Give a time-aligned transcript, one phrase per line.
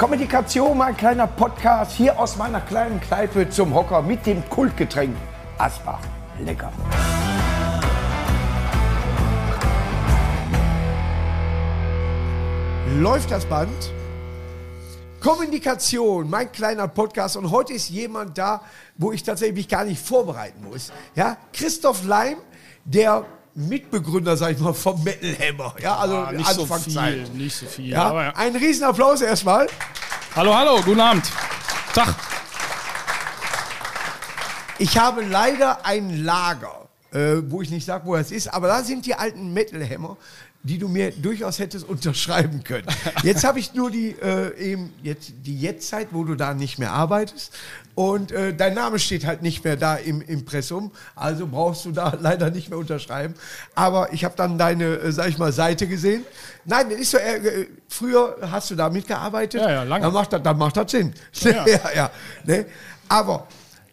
[0.00, 5.14] Kommunikation, mein kleiner Podcast hier aus meiner kleinen Kneipe zum Hocker mit dem Kultgetränk
[5.58, 6.00] Asbach.
[6.42, 6.72] Lecker.
[12.96, 13.92] Läuft das Band?
[15.20, 17.36] Kommunikation, mein kleiner Podcast.
[17.36, 18.62] Und heute ist jemand da,
[18.96, 20.94] wo ich tatsächlich gar nicht vorbereiten muss.
[21.14, 22.38] Ja, Christoph Leim,
[22.86, 25.74] der Mitbegründer, sag ich mal, vom Metal Hammer.
[25.82, 27.14] Ja, also Ah, nicht so Anfangszeit.
[27.14, 27.88] viel, nicht so viel.
[27.88, 28.36] Ja, Aber ja.
[28.36, 29.66] ein Riesenapplaus erstmal.
[30.36, 31.24] Hallo, hallo, guten Abend.
[31.94, 32.14] Tag.
[34.78, 38.82] Ich habe leider ein Lager, äh, wo ich nicht sage, wo es ist, aber da
[38.82, 40.16] sind die alten Metal Hammer,
[40.62, 42.86] die du mir durchaus hättest unterschreiben können.
[43.22, 46.92] Jetzt habe ich nur die äh, eben jetzt die Jetztzeit, wo du da nicht mehr
[46.92, 47.52] arbeitest
[48.00, 52.16] und äh, dein Name steht halt nicht mehr da im Impressum, also brauchst du da
[52.20, 53.34] leider nicht mehr unterschreiben.
[53.74, 56.24] Aber ich habe dann deine, äh, sag ich mal, Seite gesehen.
[56.64, 57.18] Nein, das ist so.
[57.18, 59.60] Äh, früher hast du da mitgearbeitet.
[59.60, 60.04] Ja, ja, lange.
[60.04, 61.12] Dann macht das, dann macht das Sinn.
[61.40, 61.50] Ja.
[61.66, 62.10] ja, ja.
[62.46, 62.64] Ne?
[63.06, 63.46] Aber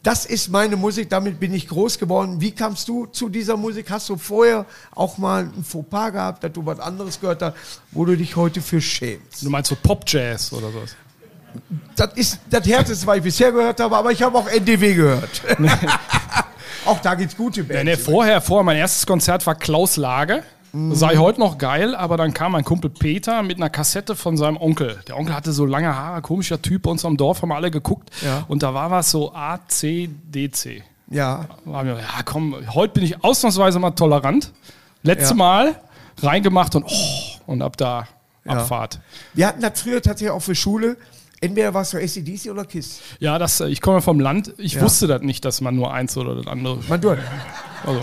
[0.04, 2.39] das ist meine Musik, damit bin ich groß geworden.
[2.39, 3.89] Wie kamst du zu dieser Musik?
[3.89, 7.56] Hast du vorher auch mal ein Fauxpas gehabt, dass du was anderes gehört hast,
[7.92, 9.44] wo du dich heute für schämst?
[9.44, 10.95] Du meinst so Pop-Jazz oder sowas?
[11.95, 15.42] Das ist das Härteste, was ich bisher gehört habe, aber ich habe auch NDW gehört.
[16.86, 17.84] auch da gibt's gute Ja, Bands.
[17.86, 20.44] nee, vorher, vorher, mein erstes Konzert war Klaus Lage.
[20.73, 24.38] Das sei heute noch geil, aber dann kam mein Kumpel Peter mit einer Kassette von
[24.38, 25.00] seinem Onkel.
[25.08, 27.72] Der Onkel hatte so lange Haare, komischer Typ bei uns am Dorf, haben wir alle
[27.72, 28.11] geguckt.
[28.23, 28.44] Ja.
[28.48, 30.84] Und da war was so A, C, D, C.
[31.09, 34.52] ja, War mir, ja komm, heute bin ich ausnahmsweise mal tolerant.
[35.04, 35.36] Letztes Ja.
[35.36, 35.76] Mal
[36.22, 36.92] reingemacht und oh,
[37.48, 38.08] und ab da
[38.45, 39.00] Abfahrt.
[39.34, 40.98] wir hatten das früher tatsächlich auch für Schule.
[41.40, 43.00] Entweder warst du ACDC oder KISS.
[43.20, 44.54] Ja, das, äh, ich komme vom Land.
[44.58, 44.82] Ich Ja.
[44.82, 46.80] wusste das nicht, dass man nur eins oder das andere.
[46.90, 48.02] Man, du, Also,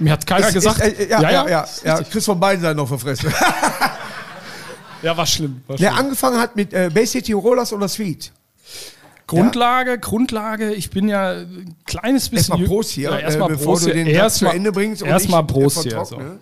[0.00, 0.80] mir hat keiner ist, gesagt.
[0.80, 2.02] Ist, äh, ja, ja, ja, ja, ja.
[2.02, 3.32] Chris von beiden Seiten noch verfressen.
[5.02, 5.62] ja, war schlimm.
[5.66, 5.98] War Der schlimm.
[6.00, 8.32] angefangen hat mit äh, Bay City Rollers oder Sweet.
[9.26, 12.52] Grundlage, Grundlage, ich bin ja ein kleines bisschen.
[12.56, 15.02] Erstmal Prost hier, Ja, äh, erstmal bevor Prost du den Satz Erstmal- zu Ende bringst
[15.02, 16.04] und Erstmal äh, Prost hier.
[16.04, 16.16] So.
[16.18, 16.38] Ne?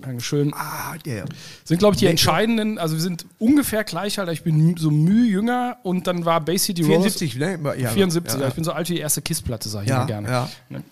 [0.00, 0.52] Dankeschön.
[0.54, 1.24] Ah, der.
[1.64, 4.28] Sind, glaube ich, die entscheidenden, also wir sind ungefähr gleich alt.
[4.30, 7.14] Ich bin so müh jünger und dann war Bay City Rollers.
[7.16, 7.58] 74, ne?
[7.78, 8.48] Ja, 74, ja, ja.
[8.48, 10.28] ich bin so alt wie die erste Kiss-Platte, sag ich Ja, immer gerne.
[10.28, 10.50] ja.
[10.68, 10.82] Ne?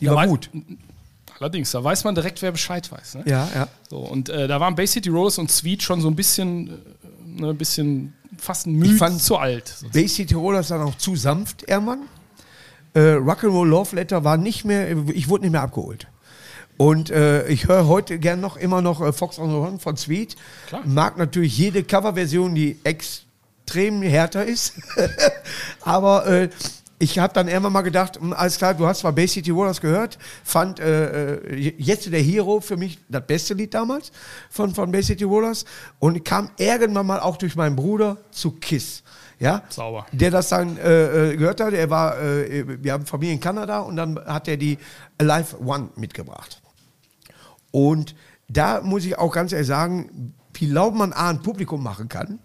[0.00, 0.48] Die Da war gut.
[1.40, 3.16] Allerdings, da weiß man direkt, wer Bescheid weiß.
[3.16, 3.24] Ne?
[3.26, 3.68] Ja, ja.
[3.90, 6.72] So, und äh, da waren Bay City Rollers und Sweet schon so ein bisschen, äh,
[7.40, 9.74] ne, ein bisschen fast ein Ich fand- zu alt.
[9.92, 12.02] Bay City Rollers dann auch zu sanft, Ehrmann.
[12.94, 16.06] Äh, Rock'n'Roll Love Letter war nicht mehr, ich wurde nicht mehr abgeholt.
[16.76, 19.96] Und äh, ich höre heute gern noch immer noch äh, Fox on the Run von
[19.96, 20.36] Sweet.
[20.68, 20.82] Klar.
[20.84, 24.74] Mag natürlich jede Coverversion, die extrem härter ist.
[25.80, 26.48] Aber äh,
[26.98, 29.80] ich habe dann irgendwann mal gedacht, hm, alles klar, du hast zwar Bay City Rollers
[29.80, 34.12] gehört, fand äh, äh, jetzt der Hero für mich das beste Lied damals
[34.50, 35.64] von, von Bay City Rollers
[35.98, 39.02] und kam irgendwann mal auch durch meinen Bruder zu Kiss.
[39.38, 40.06] Ja, Sauber.
[40.12, 41.74] der das dann äh, äh, gehört hat.
[41.74, 44.78] Er war, äh, wir haben Familie in Kanada und dann hat er die
[45.18, 46.62] Alive One mitgebracht.
[47.76, 48.14] Und
[48.48, 52.38] da muss ich auch ganz ehrlich sagen, wie laut man A ein Publikum machen kann.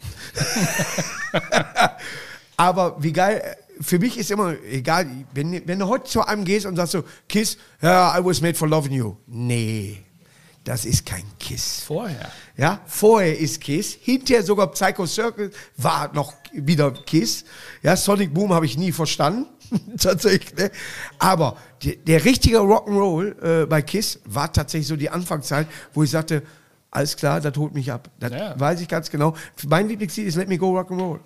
[2.57, 3.41] Aber wie geil,
[3.79, 7.05] für mich ist immer egal, wenn, wenn du heute zu einem gehst und sagst so,
[7.29, 9.15] Kiss, ja, I was made for loving you.
[9.25, 10.03] Nee,
[10.65, 11.79] das ist kein Kiss.
[11.79, 12.29] Vorher.
[12.57, 17.45] Ja, vorher ist Kiss, hinterher sogar Psycho Circle war noch wieder Kiss.
[17.81, 19.45] Ja, Sonic Boom habe ich nie verstanden,
[19.99, 20.55] tatsächlich.
[20.55, 20.71] Ne?
[21.19, 26.09] Aber die, der richtige Rock'n'Roll äh, bei Kiss war tatsächlich so die Anfangszeit, wo ich
[26.11, 26.43] sagte,
[26.91, 28.09] alles klar, das holt mich ab.
[28.19, 28.59] Das Ja.
[28.59, 29.35] weiß ich ganz genau.
[29.67, 31.19] Mein Lieblingslied ist Let Me Go Rock'n'Roll.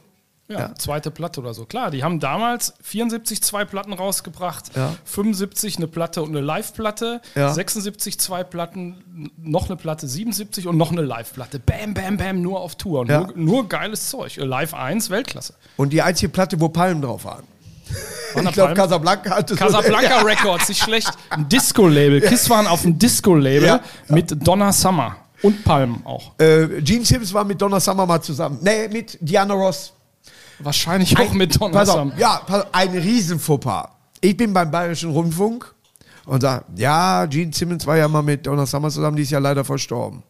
[0.47, 0.75] Ja, Ja.
[0.75, 1.66] zweite Platte oder so.
[1.66, 4.94] Klar, die haben damals 74 zwei Platten rausgebracht, Ja.
[5.03, 7.51] 75 eine Platte und eine Live-Platte, Ja.
[7.51, 11.57] 76 zwei Platten, noch eine Platte, 77 und noch eine Live-Platte.
[11.57, 13.05] Bam, bam, bam, nur auf Tour.
[13.05, 14.35] Nur, nur geiles Zeug.
[14.38, 15.55] Live 1, Weltklasse.
[15.78, 17.44] Und die einzige Platte, wo Palmen drauf waren.
[17.88, 18.73] Ich glaube?
[18.73, 21.09] Casablanca hatte so- Casablanca Records, nicht schlecht.
[21.29, 22.22] Ein Disco-Label.
[22.22, 23.79] Kiss waren auf dem Disco-Label Ja.
[24.09, 26.31] mit Donna Summer und Palmen auch.
[26.40, 28.59] Äh, Gene Simmons war mit Donna Summer mal zusammen.
[28.61, 29.93] Nee, mit Diana Ross.
[30.59, 32.14] Wahrscheinlich auch mit Donna pass auf, Summer.
[32.17, 33.90] Ja, pass ein Riesenfauxpas.
[34.22, 35.73] Ich bin beim Bayerischen Rundfunk
[36.26, 39.40] und sage, ja, Gene Simmons war ja mal mit Donna Summer zusammen, die ist ja
[39.40, 40.23] leider verstorben.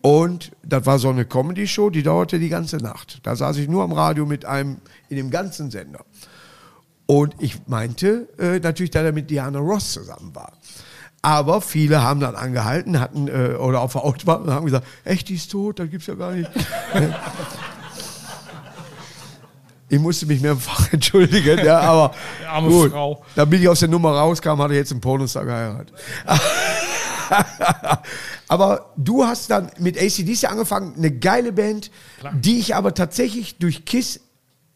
[0.00, 3.18] Und das war so eine Comedy-Show, die dauerte die ganze Nacht.
[3.24, 6.00] Da saß ich nur am Radio mit einem, in dem ganzen Sender.
[7.10, 10.52] Und ich meinte äh, natürlich, dass er mit Diana Ross zusammen war.
[11.22, 15.30] Aber viele haben dann angehalten, hatten äh, oder auf der Autobahn und haben gesagt, echt,
[15.30, 16.50] die ist tot, das gibt's ja gar nicht.
[19.88, 22.92] ich musste mich mehrfach entschuldigen, ja, aber Die arme gut.
[22.92, 23.24] Frau.
[23.34, 25.94] Damit ich aus der Nummer rauskam, hat er jetzt einen Pornostar geheiratet.
[28.48, 31.90] Aber du hast dann mit ACDC angefangen, eine geile Band,
[32.34, 34.20] die ich aber tatsächlich durch KISS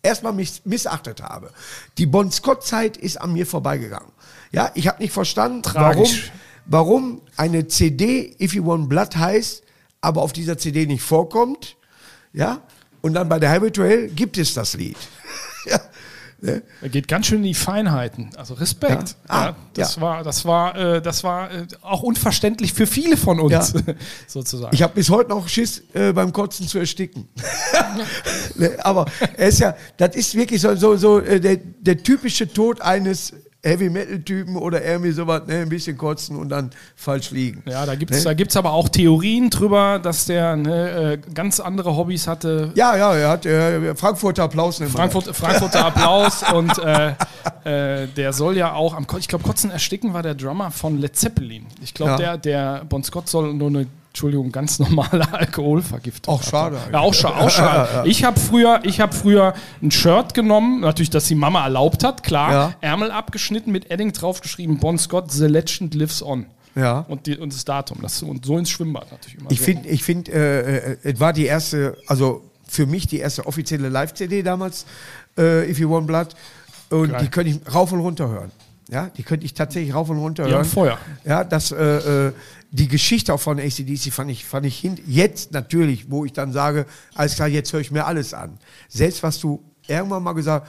[0.02, 1.50] erstmal miss missachtet habe.
[1.98, 4.10] Die Bon Scott-Zeit ist an mir vorbeigegangen.
[4.50, 6.08] Ja, ich habe nicht verstanden, warum,
[6.66, 9.62] warum eine CD If You Want Blood heißt,
[10.00, 11.76] aber auf dieser CD nicht vorkommt.
[12.32, 12.60] Ja,
[13.00, 14.96] und dann bei der Highway to Hell gibt es das Lied.
[15.66, 15.80] ja.
[16.42, 16.60] Ne?
[16.80, 18.30] Er geht ganz schön in die Feinheiten.
[18.36, 19.10] Also Respekt.
[19.10, 19.16] Ja.
[19.28, 20.02] Ah, ja, das ja.
[20.02, 23.72] war, das war, äh, das war äh, auch unverständlich für viele von uns,
[24.26, 24.74] sozusagen.
[24.74, 27.28] Ich habe bis heute noch Schiss, äh, beim Kotzen zu ersticken.
[28.56, 29.04] ne, aber
[29.36, 33.34] er ist ja, das ist wirklich so, so, so äh, der, der typische Tod eines
[33.64, 37.62] Heavy Metal Typen oder irgendwie sowas, ne, ein bisschen kotzen und dann falsch liegen.
[37.68, 38.24] ja, da gibt es Ne?
[38.24, 42.72] da gibt's aber auch Theorien drüber, dass der ne, äh, ganz andere Hobbys hatte.
[42.74, 44.78] Ja, ja, er hat äh, Frankfurter Applaus.
[44.78, 47.14] Frankfurt, Frankfurter Applaus und äh,
[47.64, 51.14] äh, der soll ja auch am ich glaube Kotzen ersticken war der Drummer von Led
[51.16, 51.66] Zeppelin.
[51.82, 52.36] Ich glaube Ja.
[52.36, 56.34] der der Bon Scott soll nur eine Entschuldigung, ganz normale Alkoholvergiftung.
[56.34, 58.02] Auch schade Ja, auch, scha auch schade.
[58.04, 62.22] Ich habe früher, ich habe früher ein Shirt genommen, natürlich, das die Mama erlaubt hat,
[62.22, 62.74] klar.
[62.82, 66.44] Ärmel abgeschnitten, mit Edding draufgeschrieben, Bon Scott, The Legend lives on.
[66.74, 67.06] Ja.
[67.08, 68.00] Und, die, und das Datum.
[68.02, 69.50] Das, und so ins Schwimmbad natürlich immer.
[69.50, 73.46] Ich finde, ich find, äh, äh, es war die erste, also für mich die erste
[73.46, 74.84] offizielle Live-CD damals,
[75.38, 76.28] äh, If You Want Blood.
[76.90, 77.20] Und Geil.
[77.22, 78.50] die könnte ich rauf und runter hören.
[78.92, 80.66] Ja, die könnte ich tatsächlich rauf und runter hören.
[80.66, 80.98] Feuer.
[81.24, 82.32] Ja, das, äh, äh,
[82.70, 84.98] die Geschichte auch von ACDC fand ich, fand ich hin.
[85.06, 86.84] Jetzt natürlich, wo ich dann sage,
[87.14, 88.58] alles klar, jetzt höre ich mir alles an.
[88.90, 90.68] Selbst was du irgendwann mal gesagt,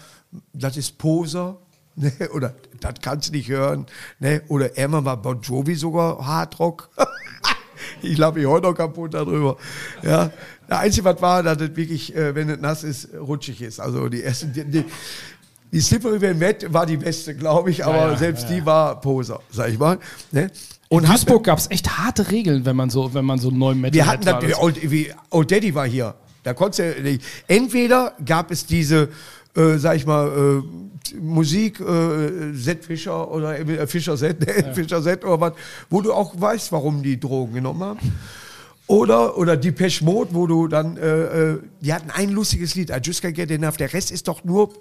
[0.54, 1.58] das ist Poser,
[1.98, 2.14] ne?
[2.34, 3.88] oder das kannst du nicht hören,
[4.20, 4.42] ne?
[4.48, 6.92] oder irgendwann war Bon Jovi sogar Hardrock.
[8.02, 9.58] ich lache mich heute noch kaputt darüber.
[10.02, 10.32] Ja.
[10.68, 13.82] Das Einzige, was war, dass es wirklich, äh, wenn es nass ist, rutschig ist.
[13.82, 14.86] Also die erste, die, die,
[15.74, 19.02] die Slippery Van Matt war die beste, glaube ich, aber ja, selbst ja, die war
[19.02, 19.98] Poser, sag ich mal.
[20.32, 20.52] Ne?
[20.90, 23.58] In hat- Duisburg gab es echt harte Regeln, wenn man so, wenn man so einen
[23.58, 26.14] neuen Metal wir hatten natürlich, Old, wie, Old Daddy war hier.
[26.44, 27.24] Da konntest du nicht.
[27.48, 29.10] Entweder gab es diese,
[29.56, 34.72] äh, sag ich mal, äh, Musik, äh, Z Fischer oder äh, Fischer Z, ne?
[34.76, 35.54] Fischer Z oder was,
[35.90, 38.00] wo du auch weißt, warum die Drogen genommen haben.
[38.88, 43.00] Oder, oder Depeche Mode, wo du dann, äh, äh, die hatten ein lustiges Lied, I
[43.02, 43.78] Just Can't Get Enough.
[43.78, 44.74] Der Rest ist doch nur,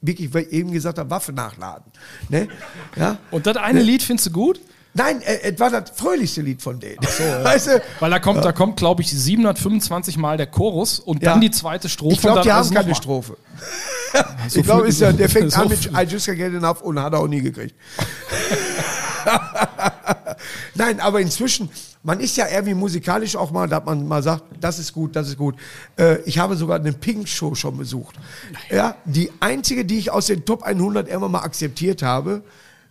[0.00, 1.90] wirklich, weil ich eben gesagt habe, Waffe nachladen.
[2.28, 2.48] Ne?
[2.96, 3.18] Ja?
[3.30, 4.60] Und das eine Lied findest du gut?
[4.94, 6.98] Nein, äh, es war das fröhlichste Lied von denen.
[7.42, 7.82] weißt du?
[8.00, 11.40] Weil da kommt, da kommt, glaube ich, 725 Mal der Chorus und dann Ja.
[11.40, 12.14] die zweite Strophe.
[12.14, 12.94] Ich glaube, die haben keine.
[12.94, 13.36] Strophe.
[14.48, 15.84] So ich glaube, ja, der fängt so an mit.
[15.86, 17.74] I just get enough und hat er auch nie gekriegt.
[20.74, 21.68] Nein, aber inzwischen,
[22.02, 25.28] man ist ja irgendwie musikalisch auch mal, dass man mal sagt, das ist gut, das
[25.28, 25.56] ist gut.
[25.98, 28.16] Äh, ich habe sogar eine Pink-Show schon besucht.
[28.70, 32.42] Ja, die einzige, die ich aus den Top 100 irgendwann mal akzeptiert habe,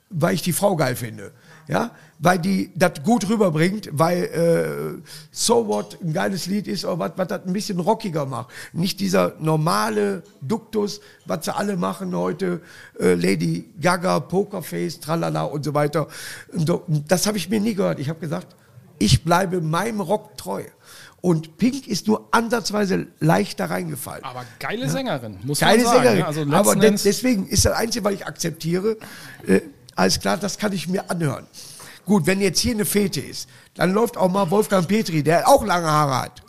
[0.09, 1.31] weil ich die Frau geil finde.
[1.67, 5.01] Ja, weil die das gut rüberbringt, weil äh,
[5.31, 8.49] So What ein geiles Lied ist, oder was, das ein bisschen rockiger macht.
[8.73, 12.61] Nicht dieser normale Duktus, was sie alle machen heute,
[12.99, 16.07] äh, Lady Gaga, Pokerface, tralala und so weiter.
[16.53, 16.71] Und
[17.07, 17.99] das habe ich mir nie gehört.
[17.99, 18.55] Ich habe gesagt,
[18.97, 20.63] ich bleibe meinem Rock treu.
[21.19, 24.23] Und Pink ist nur ansatzweise leicht da reingefallen.
[24.23, 26.03] Aber geile Sängerin, muss Keine man sagen.
[26.03, 26.23] Sängerin.
[26.23, 28.97] Also aber de deswegen ist das Einzige, was ich akzeptiere,
[29.47, 29.61] äh,
[29.95, 31.47] alles klar, das kann ich mir anhören.
[32.05, 35.65] Gut, wenn jetzt hier eine Fete ist, dann läuft auch mal Wolfgang Petri, der auch
[35.65, 36.43] lange Haare hat.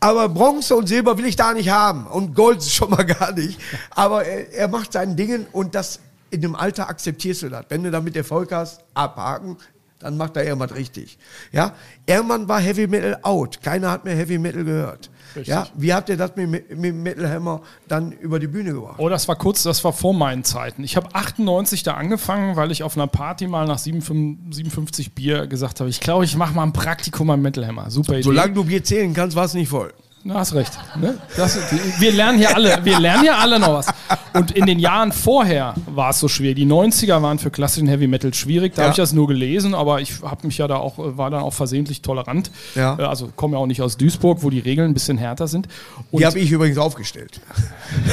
[0.00, 2.06] Aber Bronze und Silber will ich da nicht haben.
[2.06, 3.60] Und Gold schon mal gar nicht.
[3.90, 6.00] Aber er, er macht seinen Dingen und das
[6.30, 7.66] in dem Alter akzeptierst du das.
[7.68, 9.56] Wenn du damit Erfolg hast, abhaken,
[9.98, 11.18] dann macht er irgendwas richtig.
[11.52, 11.74] Ja?
[12.06, 13.62] Irgendwann war Heavy Metal out.
[13.62, 15.10] Keiner hat mehr Heavy Metal gehört.
[15.44, 15.66] Ja?
[15.74, 18.96] Wie habt ihr das mit, mit Metal Hammer dann über die Bühne gebracht?
[18.98, 20.84] Oh, das war kurz, das war vor meinen Zeiten.
[20.84, 25.46] Ich habe 98 da angefangen, weil ich auf einer Party mal nach 57, 57 Bier
[25.46, 27.90] gesagt habe, ich glaube, ich mache mal ein Praktikum am Metal Hammer.
[27.90, 28.22] Super Idee.
[28.22, 29.92] Solange du Bier zählen kannst, war es nicht voll.
[30.22, 30.72] Na, hast recht.
[31.00, 31.16] Ne?
[31.34, 31.58] Das,
[31.98, 33.86] wir lernen hier alle, wir lernen hier alle noch was.
[34.34, 36.52] Und in den Jahren vorher war es so schwer.
[36.52, 38.74] Die 90er waren für klassischen Heavy Metal schwierig.
[38.74, 38.86] Da Ja.
[38.88, 41.54] habe ich das nur gelesen, aber ich habe mich ja da auch, war dann auch
[41.54, 42.50] versehentlich tolerant.
[42.74, 42.98] Ja.
[42.98, 45.68] Äh, Also komme ja auch nicht aus Duisburg, wo die Regeln ein bisschen härter sind.
[46.10, 47.40] Und Die habe ich übrigens aufgestellt.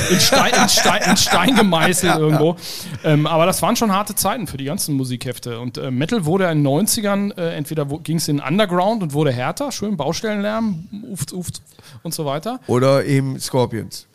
[0.10, 2.56] in Stein, in Stein, in Stein gemeißelt irgendwo.
[3.04, 5.60] Ähm, aber das waren schon harte Zeiten für die ganzen Musikhefte.
[5.60, 9.34] Und äh, Metal wurde in den 90ern, äh, entweder ging es in Underground und wurde
[9.34, 11.62] härter, schön Baustellenlärm, uft, uft
[12.08, 12.60] und so weiter.
[12.68, 14.08] Oder eben Scorpions.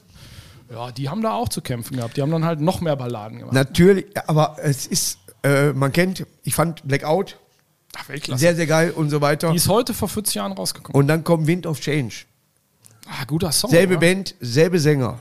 [0.71, 2.17] Ja, die haben da auch zu kämpfen gehabt.
[2.17, 3.55] Die haben dann halt noch mehr Balladen gemacht.
[3.55, 7.37] Natürlich, aber es ist, äh, man kennt, ich fand Blackout
[7.95, 8.07] Ach,
[8.37, 9.51] sehr, sehr geil und so weiter.
[9.51, 10.99] die ist heute vor 40 Jahren rausgekommen.
[10.99, 12.25] Und dann kommt Wind of Change.
[13.07, 13.71] Ah, guter Song.
[13.71, 14.01] Selbe oder?
[14.01, 15.19] Band, selbe Sänger.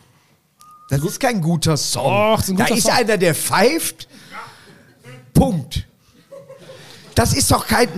[0.90, 2.04] Das ist kein guter Song.
[2.06, 2.94] Doch, ist ein da guter ist Song.
[2.94, 4.08] einer, der pfeift.
[5.34, 5.88] Punkt.
[7.16, 7.90] Das ist doch kein.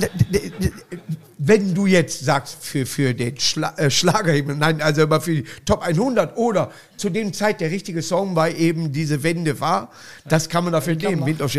[1.38, 5.46] Wenn du jetzt sagst, für, für den Schla äh, Schlagerhimmel, nein, also immer für die
[5.66, 9.92] Top 100 oder zu dem Zeit der richtige Song, weil eben diese Wende war,
[10.26, 11.52] das kann man dafür nehmen, Wind auf.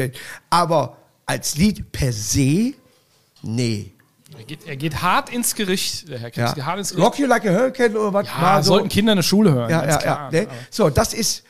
[0.51, 2.75] Aber als Lied per se,
[3.43, 3.93] nee.
[4.37, 6.55] Er geht, er geht hart ins Gericht, der Herr Krebs.
[6.57, 6.67] Ja.
[6.67, 7.07] Hart ins Gericht.
[7.07, 8.27] Rock You Like a Hurricane oder was?
[8.27, 8.73] Ja, war so.
[8.75, 9.71] sollten Kinder in der Schule hören.
[9.71, 10.33] Ja, ja, klar.
[10.33, 10.41] ja.
[10.43, 10.49] Ne?
[10.71, 11.45] So, das ist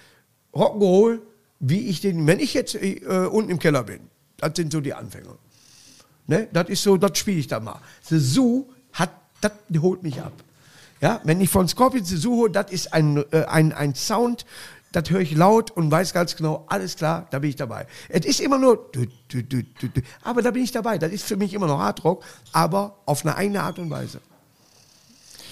[0.52, 1.20] Rock'n'Roll,
[1.60, 3.00] wie ich den, wenn ich jetzt äh,
[3.30, 4.00] unten im Keller bin,
[4.36, 5.38] das sind so die Anfänger.
[6.26, 6.48] Ne?
[6.52, 7.80] Das ist so, das spiele ich da mal.
[8.08, 10.32] The Zoo hat, das holt mich ab.
[11.00, 14.46] Ja, wenn ich von Scorpions The Zoo hole, das ist ein, äh, ein, ein Sound,
[14.92, 17.86] das höre ich laut und weiß ganz genau, alles klar, da bin ich dabei.
[18.08, 19.62] Es ist immer nur, du, du, du,
[20.22, 20.98] aber da bin ich dabei.
[20.98, 24.20] Das ist für mich immer noch Hardrock, aber auf eine eigene Art und Weise.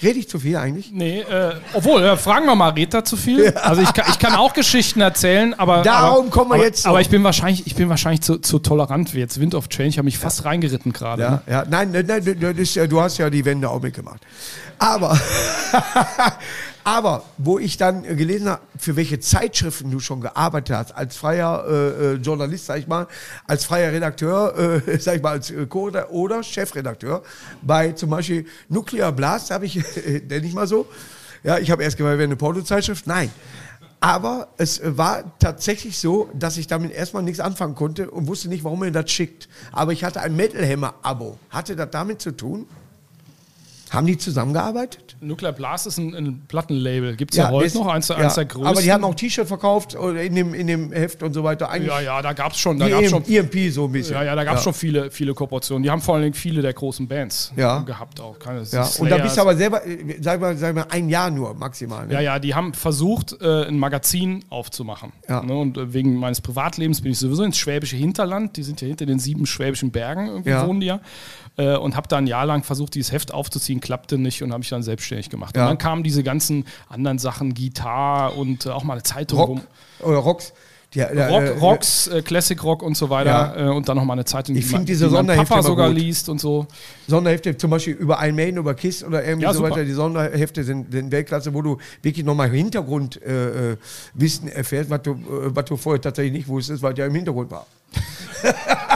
[0.01, 0.91] Rede ich zu viel eigentlich?
[0.91, 3.53] Nee, äh, obwohl, äh, fragen wir mal, redet er zu viel?
[3.55, 5.81] Also ich kann, ich kann auch Geschichten erzählen, aber.
[5.81, 6.85] Darum aber, kommen wir aber, jetzt.
[6.85, 9.89] Aber ich bin wahrscheinlich, ich bin wahrscheinlich zu, zu tolerant wie jetzt Wind of Change.
[9.89, 11.21] Ich habe mich fast reingeritten gerade.
[11.21, 11.41] Ja, ne?
[11.47, 14.21] ja, nein, nein, nein ja- du hast ja die Wende auch mitgemacht.
[14.79, 15.17] Aber,
[16.83, 21.65] aber wo ich dann gelesen habe, für welche Zeitschriften du schon gearbeitet hast, als freier
[21.67, 23.07] äh, äh, Journalist, sag ich mal,
[23.47, 27.23] als freier Redakteur, äh, sag ich mal, als äh, Co- oder Chefredakteur,
[27.61, 29.75] bei zum Beispiel Nuclear Blast habe ich,
[30.27, 30.87] nenne ich mal so,
[31.43, 33.31] ja, ich habe erst gemeint, wäre eine Pornozeitschrift, nein.
[33.99, 38.65] Aber es war tatsächlich so, dass ich damit erstmal nichts anfangen konnte und wusste nicht,
[38.65, 39.47] warum er das schickt.
[39.71, 41.37] Aber ich hatte ein Metal Hammer Abo.
[41.49, 42.67] Hatte das damit zu tun?
[43.93, 45.15] Haben die zusammengearbeitet?
[45.21, 47.15] Nuclear Blast ist ein, ein Plattenlabel.
[47.15, 48.67] Gibt es ja, heute das- noch, eins, der- ja, eins der größten.
[48.67, 51.69] Aber die haben auch T-Shirt verkauft oder in dem, in dem Heft und so weiter.
[51.69, 52.79] Eigentlich Ja, ja, da gab es schon.
[52.79, 54.15] Da gab's schon EMP so ein bisschen.
[54.15, 55.83] ja, ja, da gab es schon viele, viele Kooperationen.
[55.83, 57.79] Die haben vor allen Dingen viele der großen Bands Ja.
[57.81, 58.39] gehabt auch.
[58.39, 61.29] Keine, Ja, und da bist du aber selber, äh, sag mal, sag mal, ein Jahr
[61.29, 62.07] nur maximal.
[62.07, 62.13] Ne?
[62.15, 65.13] Ja, ja, die haben versucht, äh, ein Magazin aufzumachen.
[65.29, 65.43] Ja.
[65.43, 68.57] Ne, und äh, wegen meines Privatlebens bin ich sowieso ins schwäbische Hinterland.
[68.57, 70.65] Die sind ja hinter den sieben schwäbischen Bergen, irgendwie Ja.
[70.67, 70.99] wohnen die ja.
[71.55, 74.59] Äh, und habe da ein Jahr lang versucht, dieses Heft aufzuziehen, klappte nicht und habe
[74.59, 75.55] mich dann selbstständig gemacht.
[75.55, 75.63] Ja.
[75.63, 79.49] Und dann kamen diese ganzen anderen Sachen, Gitarre und äh, auch mal eine Zeitung Rock
[79.49, 79.61] rum.
[80.01, 80.53] oder Rocks.
[80.95, 83.67] Die, äh, Rock, äh, Rocks, äh, Classic Rock und so weiter Ja.
[83.67, 85.97] äh, und dann noch mal eine Zeitung, Ich die, diese die Sonderhefte Papa sogar gut.
[85.97, 86.67] liest und so.
[87.07, 89.71] Sonderhefte, zum Beispiel über Iron Maiden, über Kiss oder irgendwie Ja, so super.
[89.71, 89.85] weiter.
[89.85, 95.17] Die Sonderhefte sind, sind Weltklasse, wo du wirklich nochmal Hintergrundwissen äh, äh, erfährst, was du,
[95.55, 97.65] was du vorher tatsächlich nicht wusstest, weil ja im Hintergrund war.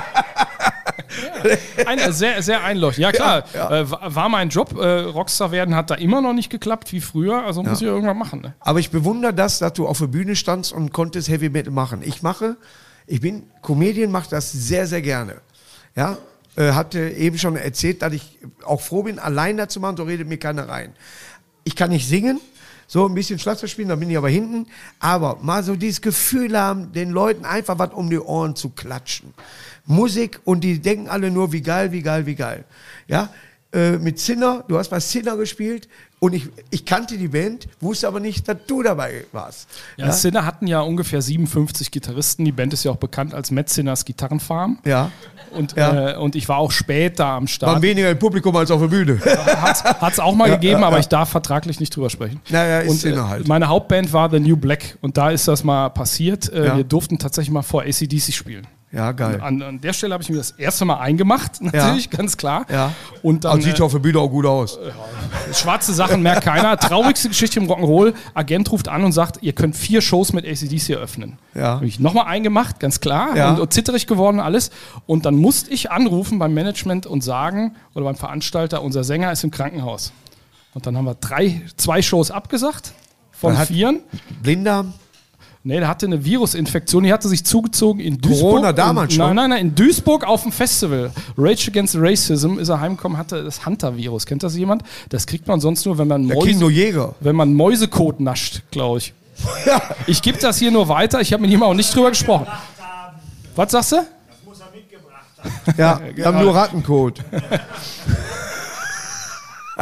[1.85, 3.03] Ein, sehr, sehr einleuchtend.
[3.03, 3.81] Ja, klar, Ja, ja.
[3.81, 4.77] Äh, war mein Job.
[4.77, 7.43] Äh, Rockstar werden hat da immer noch nicht geklappt wie früher.
[7.43, 8.41] Also muss ich irgendwann machen.
[8.41, 8.53] Ne?
[8.59, 12.01] Aber ich bewundere das, dass du auf der Bühne standst und konntest Heavy Metal machen.
[12.03, 12.57] Ich mache,
[13.05, 15.41] ich bin, Comedian macht das sehr, sehr gerne.
[15.95, 16.17] Ja,
[16.55, 20.03] äh, hatte eben schon erzählt, dass ich auch froh bin, allein da zu machen, so
[20.03, 20.93] redet mir keiner rein.
[21.63, 22.39] Ich kann nicht singen,
[22.87, 24.65] so ein bisschen Schlagzeug spielen, da bin ich aber hinten.
[24.99, 29.33] Aber mal so dieses Gefühl haben, den Leuten einfach was um die Ohren zu klatschen.
[29.85, 32.65] Musik und die denken alle nur, wie geil, wie geil, wie geil.
[33.07, 33.29] Ja,
[33.73, 35.87] äh, mit Zinner, du hast bei Zinner gespielt
[36.19, 39.67] und ich, ich kannte die Band, wusste aber nicht, dass du dabei warst.
[39.97, 42.43] Ja, Sinner hatten ja ungefähr 57 Gitarristen.
[42.45, 44.79] Die Band ist ja auch bekannt als Matt Sinners Gitarrenfarm.
[44.85, 45.11] ja.
[45.51, 46.11] Und, Ja.
[46.11, 47.81] äh, und ich war auch später am Waren Start.
[47.81, 49.17] weniger im Publikum als auf der Bühne.
[49.23, 52.41] Hat es auch mal gegeben, aber ich darf vertraglich nicht drüber sprechen.
[52.49, 53.47] Naja, ist und, Sinner halt.
[53.47, 56.51] Meine Hauptband war The New Black und da ist das mal passiert.
[56.51, 56.75] Äh, Ja.
[56.75, 58.67] Wir durften tatsächlich mal vor ACDC spielen.
[58.91, 59.41] Ja, geil.
[59.41, 62.65] An, an der Stelle habe ich mir das erste Mal eingemacht, natürlich, ganz klar.
[62.71, 62.93] Ja.
[63.21, 64.79] Und dann Also sieht äh, auf der Bühne auch gut aus.
[65.53, 66.77] schwarze Sachen merkt keiner.
[66.77, 68.13] Traurigste Geschichte im Rock'n'Roll.
[68.33, 71.37] Agent ruft an und sagt, ihr könnt vier Shows mit ACDC eröffnen.
[71.53, 71.75] Ja.
[71.75, 73.35] Habe ich nochmal eingemacht, ganz klar.
[73.35, 73.49] Ja.
[73.51, 74.71] Und, und zitterig geworden alles.
[75.05, 79.43] Und dann musste ich anrufen beim Management und sagen, oder beim Veranstalter, unser Sänger ist
[79.43, 80.13] im Krankenhaus.
[80.73, 82.93] Und dann haben wir drei, zwei Shows abgesagt
[83.31, 83.99] von vieren.
[84.41, 84.93] Blinddarm.
[85.67, 88.51] Nee, der hatte eine Virusinfektion, die hatte sich zugezogen in Duisburg.
[88.51, 89.25] Corona damals in, schon?
[89.25, 91.11] Nein, nein, nein, in Duisburg auf dem Festival.
[91.37, 94.25] Rage Against Racism ist er heimgekommen, hatte das Hunter-Virus.
[94.25, 94.83] Kennt das jemand?
[95.09, 97.15] Das kriegt man sonst nur, wenn man Mäuse, Kino Jäger.
[97.19, 99.13] wenn man Mäusekot nascht, glaube ich.
[100.07, 102.47] Ich gebe das hier nur weiter, ich habe mit ihm auch nicht drüber gesprochen.
[103.57, 103.97] Was sagst du?
[105.77, 107.21] Ja, wir haben nur Rattenkot.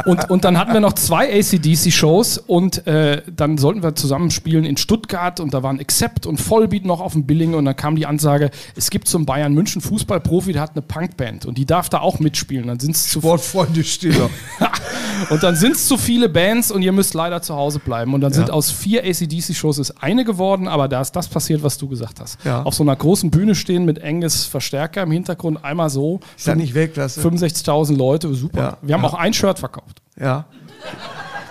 [0.04, 4.64] Und, und dann hatten wir noch zwei ACDC-Shows und äh, dann sollten wir zusammen spielen
[4.64, 7.96] in Stuttgart und da waren Accept und Vollbeat noch auf dem Billing und dann kam
[7.96, 11.88] die Ansage, es gibt zum Bayern München Fußballprofi, der hat eine Punkband und die darf
[11.88, 12.66] da auch mitspielen.
[12.66, 14.28] Dann sind es zu Sportfreunde Stiller.
[15.30, 18.12] und dann sind es zu viele Bands und ihr müsst leider zu Hause bleiben.
[18.14, 21.78] Und dann sind aus vier ACDC-Shows ist eine geworden, aber da ist das passiert, was
[21.78, 22.38] du gesagt hast.
[22.44, 22.62] Ja.
[22.62, 26.20] Auf so einer großen Bühne stehen mit enges Verstärker im Hintergrund, einmal so.
[26.36, 27.20] Ist ja nicht Weltklasse.
[27.20, 28.58] 65.000 Leute, super.
[28.58, 28.76] Ja.
[28.82, 29.08] Wir haben Ja.
[29.08, 29.85] auch ein Shirt verkauft.
[30.18, 30.46] Ja.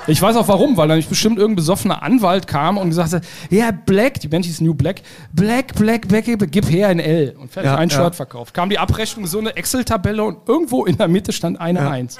[0.07, 3.23] Ich weiß auch warum, weil dann nicht bestimmt irgendein besoffener Anwalt kam und gesagt hat,
[3.49, 5.01] ja, Black, die Band hieß New Black,
[5.33, 7.35] Black, Black, Black, gib her ein L.
[7.39, 7.95] Und fertig, Ja, ein ja.
[7.97, 8.53] Shirt verkauft.
[8.53, 11.89] Kam die Abrechnung, so eine Excel-Tabelle und irgendwo in der Mitte stand eine Ja.
[11.89, 12.19] Eins.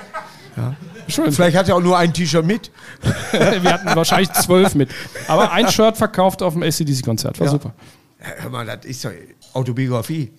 [1.08, 1.32] Schön.
[1.32, 2.72] Vielleicht hat er auch nur ein T-Shirt mit.
[3.32, 4.90] Wir hatten wahrscheinlich zwölf mit.
[5.28, 7.40] Aber ein Shirt verkauft auf dem ACDC-Konzert.
[7.40, 7.52] War Ja.
[7.52, 7.74] super.
[8.18, 9.12] Hör mal, das ist doch
[9.54, 10.32] Autobiografie.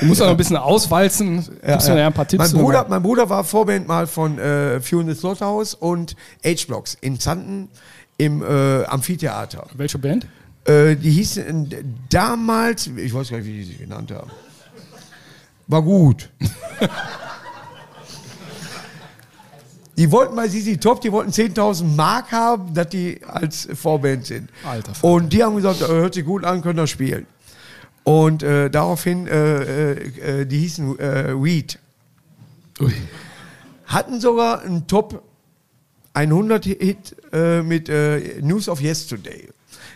[0.00, 1.46] Du musst auch noch ein bisschen auswalzen.
[1.64, 2.52] Gibst mir ja ein paar Tipps.
[2.52, 2.62] mein.
[2.62, 7.18] Bruder, mein Bruder war Vorband mal von äh, Few in the Slaughterhouse und H-Blocks in
[7.18, 7.68] Zanten
[8.18, 9.66] im äh, Amphitheater.
[9.74, 10.26] Welche Band?
[10.64, 14.30] Äh, die hießen äh, damals, ich weiß gar nicht, wie die sich genannt haben.
[15.68, 16.30] War gut.
[19.96, 24.50] die wollten bei Sisi Top, die wollten 10.000 Mark haben, dass die als Vorband sind.
[24.64, 25.08] Alter Vater.
[25.14, 27.26] Und die haben gesagt, äh, hört sich gut an, könnt ihr spielen.
[28.06, 31.80] Und äh, daraufhin, äh, äh, äh, die hießen äh, Weed.
[32.80, 32.92] Ui.
[33.86, 35.24] Hatten sogar einen Top
[36.14, 39.48] 100-Hit äh, mit äh, News of Yesterday.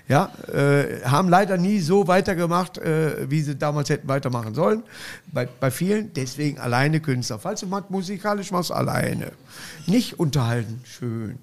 [0.09, 4.83] Ja, äh, haben leider nie so weitergemacht, äh, wie sie damals hätten weitermachen sollen.
[5.29, 7.38] Bei, bei vielen, deswegen alleine Künstler.
[7.38, 9.31] Falls du mal musikalisch machst, alleine.
[9.87, 11.38] Nicht unterhalten, schön.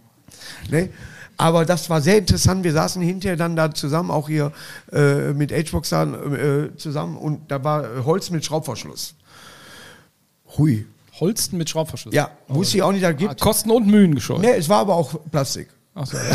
[0.70, 0.90] Ne?
[1.38, 2.64] Aber das war sehr interessant.
[2.64, 4.52] Wir saßen hinterher dann da zusammen, auch hier
[4.92, 9.14] äh, mit H-Box da, äh, zusammen und da war Holz mit Schraubverschluss.
[10.58, 10.86] Hui.
[11.20, 12.14] Holsten mit Schraubverschluss.
[12.14, 13.42] Ja, wusste ich auch nicht, da Ah, gibt.
[13.42, 14.40] Kosten und Mühen gescheut.
[14.42, 15.68] Ne, es war aber auch Plastik.
[15.96, 16.18] Ach so.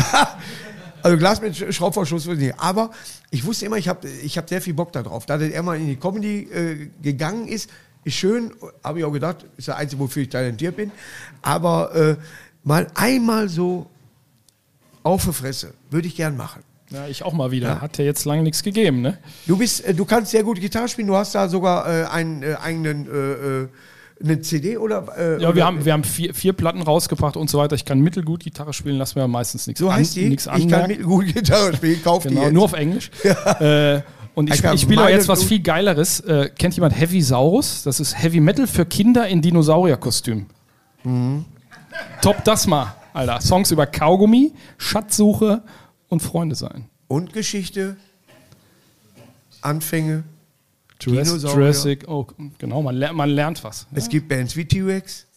[1.05, 2.59] Also Glas mit Sch- Schraubverschluss wusste ich nicht.
[2.61, 2.89] Aber
[3.29, 5.25] ich wusste immer, ich habe ich hab sehr viel Bock darauf.
[5.25, 7.69] Da er mal in die Comedy äh, gegangen ist,
[8.05, 8.53] ist schön,
[8.85, 10.91] habe ich auch gedacht, ist der Einzige, wofür ich talentiert bin.
[11.41, 12.15] Aber äh,
[12.63, 13.87] mal einmal so
[15.03, 16.63] auf die Fresse, würde ich gern machen.
[16.89, 17.67] Ja, ich auch mal wieder.
[17.69, 17.81] Ja.
[17.81, 19.17] Hat ja jetzt lange nichts gegeben, ne?
[19.47, 21.07] Du bist, äh, du kannst sehr gut Gitarre spielen.
[21.07, 23.67] Du hast da sogar äh, einen äh, eigenen äh, äh,
[24.23, 25.07] eine CD oder?
[25.17, 27.75] Äh, Ja, oder, wir haben, wir haben vier, vier Platten rausgebracht und so weiter.
[27.75, 30.29] Ich kann mittelgut Gitarre spielen, lass mir meistens nichts So an, heißt die.
[30.29, 30.87] nichts Ich kann anmerken.
[30.89, 32.03] mit gut Gitarre spielen.
[32.03, 32.53] Kauf die Genau, jetzt.
[32.53, 33.09] nur auf Englisch.
[33.59, 34.01] Äh,
[34.35, 36.19] und ich, Ich spiele aber meine jetzt was viel Geileres.
[36.21, 37.83] Äh, kennt jemand Heavy Saurus?
[37.83, 40.47] Das ist Heavy Metal für Kinder in Dinosaurierkostüm.
[41.03, 41.45] Mhm.
[42.21, 43.41] Top das mal, Alter.
[43.41, 45.63] Songs über Kaugummi, Schatzsuche
[46.09, 46.89] und Freunde sein.
[47.07, 47.97] Und Geschichte,
[49.61, 50.23] Anfänge.
[50.99, 51.49] Jurassic.
[51.49, 52.25] Jurassic oh,
[52.57, 53.87] genau, man, ler man lernt was.
[53.93, 55.27] Es gibt Bands wie T-Rex.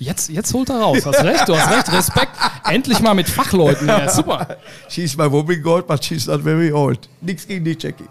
[0.00, 1.04] Jetzt, jetzt holt er raus.
[1.04, 1.92] Hast recht, du hast recht.
[1.92, 2.32] Respekt.
[2.64, 3.86] Endlich mal mit Fachleuten.
[3.86, 4.56] Ja, super.
[4.88, 7.06] She's my woman gold, but she's not very old.
[7.20, 8.08] Nix gegen die Jackie.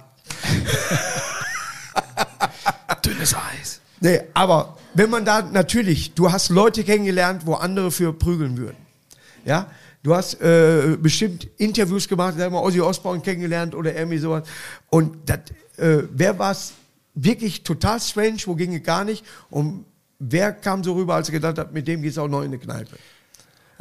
[3.04, 3.79] Dünnes Eis.
[4.02, 8.78] Nee, aber wenn man da natürlich, du hast Leute kennengelernt, wo andere für prügeln würden.
[9.46, 9.68] Ja,
[10.04, 14.48] du hast äh, bestimmt Interviews gemacht, sagen wir Ozzy Osbourne kennengelernt oder irgendwie sowas.
[14.90, 15.40] Und das,
[15.78, 16.74] äh, wer war es
[17.14, 19.26] wirklich total strange, wo ging es gar nicht?
[19.50, 19.86] Und
[20.20, 22.48] wer kam so rüber, als er gedacht hat, mit dem geht es auch noch in
[22.48, 22.98] eine Kneipe?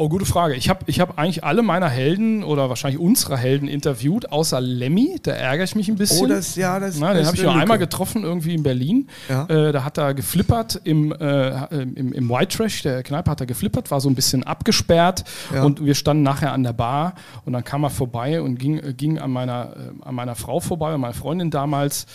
[0.01, 0.55] Oh, gute Frage.
[0.55, 5.19] Ich habe ich hab eigentlich alle meiner Helden oder wahrscheinlich unsere Helden interviewt, außer Lemmy.
[5.21, 6.25] Da ärgere ich mich ein bisschen.
[6.25, 9.09] Oh, das, ja, das, Na, das den habe ich nur einmal getroffen, irgendwie in Berlin.
[9.29, 9.47] Ja.
[9.47, 13.47] Äh, da hat er geflippert im, äh, im, im White Trash, der Kneipe hat er
[13.47, 15.65] geflippert, war so ein bisschen abgesperrt Ja.
[15.65, 18.95] und wir standen nachher an der Bar und dann kam er vorbei und ging, äh,
[18.95, 22.07] ging an, meiner, äh, an meiner Frau vorbei, an meiner Freundin damals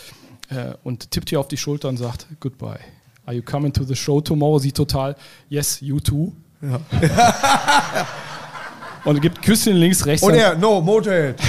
[0.48, 2.80] äh, und tippt ihr auf die Schulter und sagt, Goodbye.
[3.26, 4.60] Are you coming to the show tomorrow?
[4.60, 5.16] Sie total,
[5.50, 6.32] yes, you too.
[9.06, 10.26] und gibt Küsschen links, rechts.
[10.26, 11.36] Und er, no, Motorhead.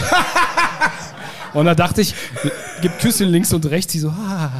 [1.54, 2.12] Und da dachte ich,
[2.82, 4.50] gibt Küsschen links und rechts, die so, ah.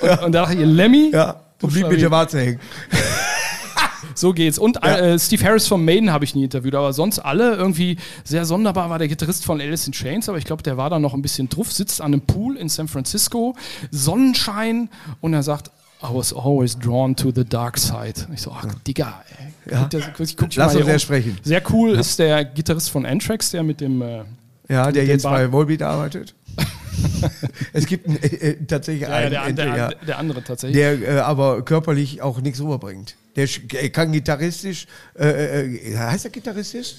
[0.00, 2.60] Und, und da dachte ich, Lemmy, Ja, und blieb mit der Warze hängen.
[4.16, 4.58] so geht's.
[4.58, 4.96] Und Ja.
[4.96, 8.90] äh, Steve Harris von Maiden habe ich nie interviewt, aber sonst alle irgendwie sehr sonderbar
[8.90, 11.22] war der Gitarrist von Alice in Chains, aber ich glaube, der war da noch ein
[11.22, 13.54] bisschen drauf, sitzt an einem Pool in San Francisco,
[13.92, 14.88] Sonnenschein
[15.20, 15.70] und er sagt,
[16.02, 18.14] I was always drawn to the dark side.
[18.32, 19.72] Ich so, ach, Digga, ey.
[19.72, 19.88] Ja.
[19.92, 21.38] Guck guck- guck Lass uns sehr sprechen.
[21.42, 24.22] Sehr cool ist der Gitarrist von Anthrax, der mit dem äh,
[24.68, 26.34] Ja, der jetzt Bar- bei Volbeat arbeitet.
[27.74, 30.76] es gibt einen, äh, äh, tatsächlich ja, einen, der, entweder- der, der andere tatsächlich.
[30.76, 33.16] der äh, aber körperlich auch nichts rüberbringt.
[33.36, 34.86] Der er kann gitarristisch,
[35.18, 36.94] äh, äh, heißt er gitarristisch?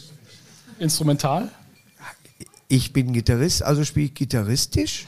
[0.79, 1.49] Instrumental.
[2.67, 5.07] Ich bin Gitarrist, also spiele ich gitarristisch.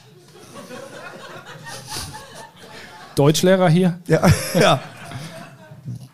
[3.16, 4.00] Deutschlehrer hier.
[4.08, 4.28] Ja,
[4.60, 4.84] ja.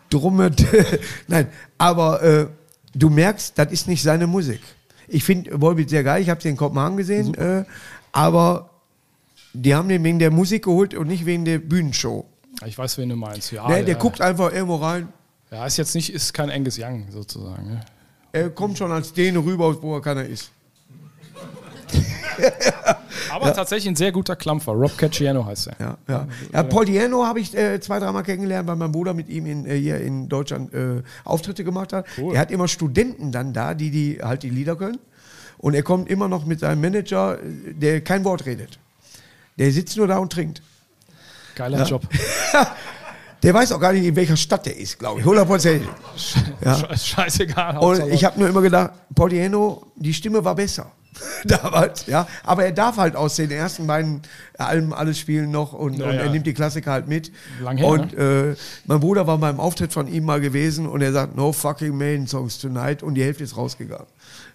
[0.08, 0.50] Drumme,
[1.28, 1.46] nein,
[1.78, 2.46] aber äh,
[2.94, 4.60] du merkst, das ist nicht seine Musik.
[5.06, 7.64] Ich finde Volbeat sehr geil, ich habe sie in Kopenhagen gesehen, äh,
[8.10, 8.70] aber
[9.52, 12.26] die haben den wegen der Musik geholt und nicht wegen der Bühnenshow.
[12.66, 13.52] Ich weiß, wen du meinst.
[13.52, 14.00] Ja, Ne, der ja.
[14.00, 15.08] guckt einfach irgendwo rein,
[15.50, 17.68] Ja, ist jetzt nicht, ist kein Angus Young sozusagen.
[17.68, 17.80] Ne?
[18.32, 20.50] er kommt schon als den rüber, wo er keiner ist.
[23.30, 24.72] Aber tatsächlich ein sehr guter Klampfer.
[24.72, 25.76] Rob Cacciano heißt er.
[25.78, 26.28] Ja, ja.
[26.52, 29.66] ja Paul Diano habe ich äh, zwei, dreimal kennengelernt, weil mein Bruder mit ihm in,
[29.66, 32.06] äh, hier in Deutschland äh, Auftritte gemacht hat.
[32.18, 32.34] Cool.
[32.34, 34.98] Er hat immer Studenten dann da, die, die halt die Lieder können.
[35.58, 38.78] Und er kommt immer noch mit seinem Manager, äh, der kein Wort redet.
[39.58, 40.62] Der sitzt nur da und trinkt.
[41.54, 42.02] Geiler Job.
[43.42, 45.26] Der weiß auch gar nicht, in welcher Stadt der ist, glaube ich.
[45.26, 45.80] 100%.
[46.62, 46.74] Ja.
[46.74, 47.78] Sche- Scheißegal.
[47.78, 50.90] Und ich habe nur immer gedacht, Paul Diano, die Stimme war besser.
[51.44, 52.26] Damals, ja.
[52.44, 54.22] Aber er darf halt aus den ersten beiden
[54.58, 56.20] Alben alles spielen noch und, Ja, und ja.
[56.20, 57.32] er nimmt die Klassiker halt mit.
[57.62, 58.54] Lang her, und äh,
[58.86, 62.26] mein Bruder war beim Auftritt von ihm mal gewesen und er sagt, no fucking Maiden
[62.26, 64.06] Songs tonight und die Hälfte ist rausgegangen.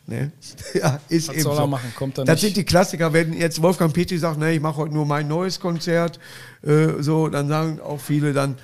[0.08, 0.32] Ne?
[0.74, 1.62] Ja, ist Was eben soll so.
[1.62, 1.94] er machen?
[1.96, 2.41] Kommt er das nicht?
[2.41, 3.13] sind die Klassiker.
[3.13, 6.20] Wenn jetzt Wolfgang Petri sagt, ne, ich mache heute nur mein neues Konzert,
[6.63, 8.56] äh, so, dann sagen auch viele dann,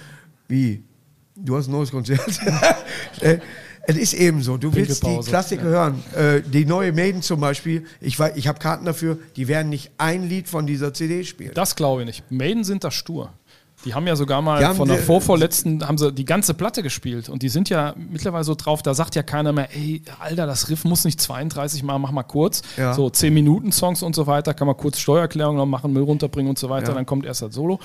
[0.47, 0.83] wie,
[1.35, 2.21] du hast ein neues Konzert?
[3.87, 5.17] es ist eben so, du willst die.
[5.19, 6.03] Klassiker hören.
[6.15, 9.91] Äh, die neue Maiden zum Beispiel, ich, weiß- ich habe Karten dafür, die werden nicht
[9.97, 11.51] ein Lied von dieser CD spielen.
[11.53, 12.23] Das glaube ich nicht.
[12.31, 13.31] Maiden sind da stur.
[13.83, 17.29] Die haben ja sogar mal von der vorvorletzten, haben sie die ganze Platte gespielt.
[17.29, 20.69] Und die sind ja mittlerweile so drauf, da sagt ja keiner mehr, ey, Alter, das
[20.69, 22.61] Riff muss nicht 32 Mal, mach mal kurz.
[22.77, 22.93] Ja.
[22.93, 26.51] So 10 Minuten Songs und so weiter, kann man kurz Steuererklärung noch machen, Müll runterbringen
[26.51, 26.89] und so weiter.
[26.89, 26.93] Ja.
[26.93, 27.79] Dann kommt erst das Solo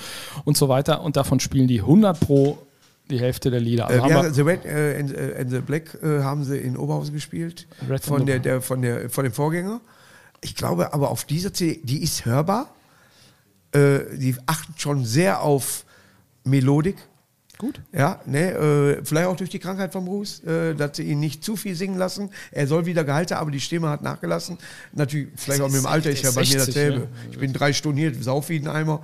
[0.45, 1.01] und so weiter.
[1.01, 2.59] Und davon spielen die 100 pro
[3.09, 3.87] die Hälfte der Lieder.
[3.87, 6.57] Also Äh, haben ja, the Red äh, and, äh, and the Black äh, haben sie
[6.57, 7.67] in Oberhausen gespielt.
[7.89, 9.81] Red von, der, der, von, der, von dem Vorgänger.
[10.41, 12.73] Ich glaube aber auf dieser CD, die ist hörbar.
[13.71, 15.85] Äh, die achten schon sehr auf
[16.43, 16.97] Melodik.
[17.57, 17.81] Gut.
[17.91, 21.55] Ja, ne, äh, vielleicht auch durch die Krankheit von Bruce, dass sie ihn nicht zu
[21.55, 22.29] viel singen lassen.
[22.51, 24.59] Er soll wieder gehalten, aber die Stimme hat nachgelassen.
[24.93, 26.99] Natürlich, vielleicht auch mit dem Alter ist ja bei mir 60, dasselbe.
[26.99, 27.07] ne?
[27.31, 29.01] Ich bin drei Stunden hier, sauf wie ein Eimer.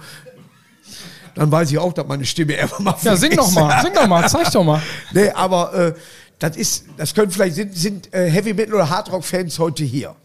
[1.35, 4.07] Dann weiß ich auch, dass meine Stimme irgendwann mal Ja, sing doch mal, sing doch
[4.07, 4.81] mal, zeig doch mal.
[5.13, 5.93] Nee, aber äh,
[6.39, 10.15] das ist, das können vielleicht sind, sind äh, Heavy Metal oder Hardrock Fans heute hier.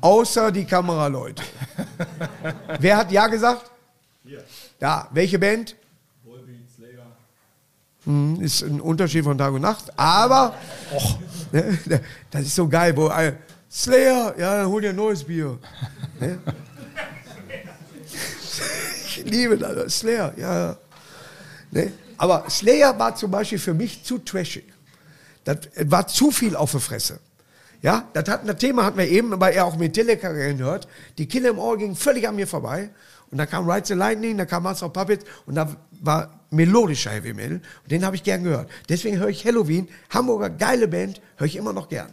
[0.00, 1.42] Außer die Kameraleute.
[2.78, 3.70] Wer hat ja gesagt?
[4.80, 5.74] Ja, welche Band?
[8.04, 10.54] Hm, ist ein Unterschied von Tag und Nacht, aber
[11.50, 11.76] ne,
[12.30, 13.36] das ist so geil, wo ein
[13.68, 15.58] Slayer, ja, dann hol dir ein neues Bier.
[16.18, 16.38] Ne?
[19.18, 20.76] Ich liebe das, Slayer, ja.
[21.70, 21.92] Ne?
[22.18, 24.64] Aber Slayer war zum Beispiel für mich zu trashig.
[25.44, 27.20] Das war zu viel auf der Fresse.
[27.82, 30.88] Ja, das, hat, das Thema hatten wir eben, weil er auch Metallica gehört.
[31.18, 32.90] Die Killer im Ohr ging völlig an mir vorbei.
[33.30, 37.10] Und dann kam Ride the Lightning, dann kam Master of Puppets und da war melodischer
[37.10, 37.60] Heavy Metal.
[37.82, 38.70] Und den habe ich gern gehört.
[38.88, 42.12] Deswegen höre ich Halloween, Hamburger geile Band, höre ich immer noch gern.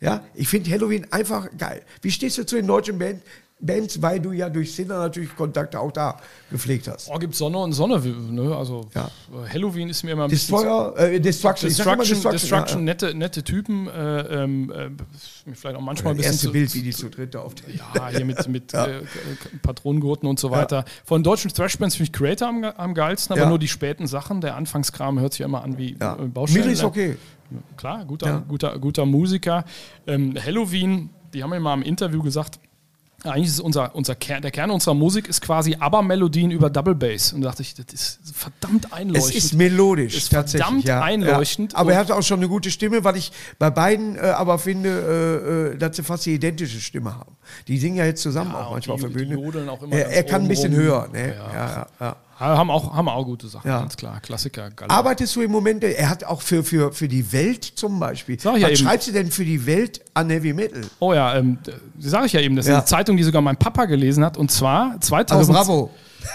[0.00, 1.82] Ja, ich finde Halloween einfach geil.
[2.02, 3.22] Wie stehst du zu den deutschen Band,
[3.66, 6.16] Bands, weil du ja durch Sinner natürlich Kontakte auch da
[6.50, 7.08] gepflegt hast?
[7.12, 8.56] Oh, gibt Sonne und Sonne, ne?
[8.56, 9.10] Also Ja.
[9.52, 10.54] Halloween ist mir immer ein bisschen.
[10.54, 12.84] Destroyer, äh, Destruction, immer Destruction, Destruction, ja, ja.
[12.84, 14.90] nette, nette Typen, äh, ähm, äh,
[15.54, 17.74] vielleicht auch manchmal ein bisschen erste zu, Bild, wie die zu dritt da auf der
[17.74, 19.00] ja, hier mit, mit äh,
[19.62, 20.84] Patronengurten und so weiter.
[21.04, 23.48] Von deutschen Thrashbands finde ich Creator am, am geilsten, aber Ja.
[23.48, 24.40] nur die späten Sachen.
[24.40, 26.16] Der Anfangskram hört sich ja immer an wie Ja.
[26.16, 26.60] äh, Baustellen.
[26.66, 27.16] Middle ist okay.
[27.76, 28.44] Klar, guter, Ja.
[28.48, 29.64] guter, guter Musiker.
[30.06, 32.58] Ähm, Halloween, die haben mir mal im Interview gesagt,
[33.24, 37.32] eigentlich ist unser, unser Kern, der Kern unserer Musik ist quasi ABBA-Melodien über Double Bass.
[37.32, 39.34] Und da dachte ich, das ist verdammt Es einleuchtend.
[39.34, 40.62] ist melodisch, Ist tatsächlich.
[40.64, 41.02] verdammt ja.
[41.02, 41.78] einleuchtend Ja.
[41.78, 45.70] Aber er hat auch schon eine gute Stimme, weil ich bei beiden äh, aber finde,
[45.72, 47.36] äh, äh, dass sie fast die identische Stimme haben.
[47.68, 49.40] Die singen ja jetzt zusammen auch manchmal die- auf der die Bühne.
[49.42, 51.08] jodeln auch immer er, er kann ein bisschen höher.
[51.12, 51.34] Ne?
[51.52, 51.86] Ja.
[52.00, 52.16] Ja.
[52.40, 53.80] Ja, ja, Ja, haben, auch, haben auch gute Sachen, Ja.
[53.80, 54.20] ganz klar.
[54.20, 54.70] Klassiker.
[54.70, 54.90] Galle.
[54.90, 58.38] Arbeitest du im Moment, er hat auch für, für, für die Welt zum Beispiel.
[58.40, 58.88] Sag ich ja Was eben.
[58.88, 60.82] schreibst du denn für die Welt an Heavy Metal?
[61.00, 61.58] Oh ja, ähm,
[61.98, 62.76] sage ich ja eben, das ist Ja.
[62.78, 64.36] eine Zeitung, die sogar mein Papa gelesen hat.
[64.36, 65.90] Und zwar 2000, Also bravo.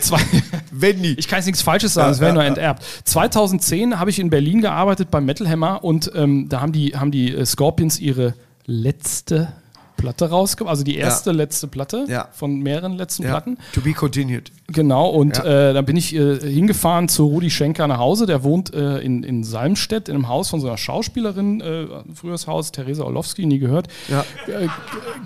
[0.00, 0.20] Zwei,
[0.72, 1.14] Wenn nie.
[1.16, 2.48] ich kann jetzt nichts Falsches sagen, Ja, es wäre ja, nur ja.
[2.48, 2.82] enterbt.
[3.04, 7.10] 2010 habe ich in Berlin gearbeitet beim Metal Hammer und ähm, da haben die, haben
[7.12, 8.34] die äh, Scorpions ihre
[8.66, 9.52] letzte
[9.98, 12.28] Platte rausgebracht, also die erste letzte Platte Ja.
[12.32, 13.30] von mehreren letzten Ja.
[13.30, 13.58] Platten.
[13.74, 14.50] To be continued.
[14.68, 15.70] Genau, und Ja.
[15.70, 18.24] äh, dann bin ich äh, hingefahren zu Rudi Schenker nach Hause.
[18.26, 22.46] Der wohnt äh, in, in Salmstedt, in einem Haus von so einer Schauspielerin, äh, früheres
[22.46, 23.88] Haus, Theresa Orlowski, nie gehört.
[24.08, 24.20] Ja.
[24.46, 24.68] Äh,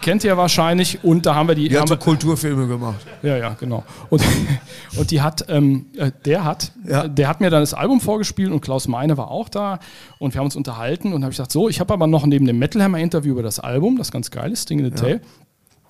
[0.01, 1.05] kennt ihr wahrscheinlich.
[1.05, 1.69] Und da haben wir die.
[1.69, 3.01] Die haben wir, Kulturfilme gemacht.
[3.23, 3.85] ja, ja, genau.
[4.11, 4.23] Und,
[4.97, 7.07] und die hat, ähm, äh, der hat, Ja.
[7.09, 9.79] der hat mir dann das Album vorgespielt und Klaus Meine war auch da
[10.19, 12.47] und wir haben uns unterhalten und habe ich gesagt, so, ich habe aber noch neben
[12.47, 15.21] dem Metal Hammer Interview über das Album, das ganz geil ist, Sting in the Tail,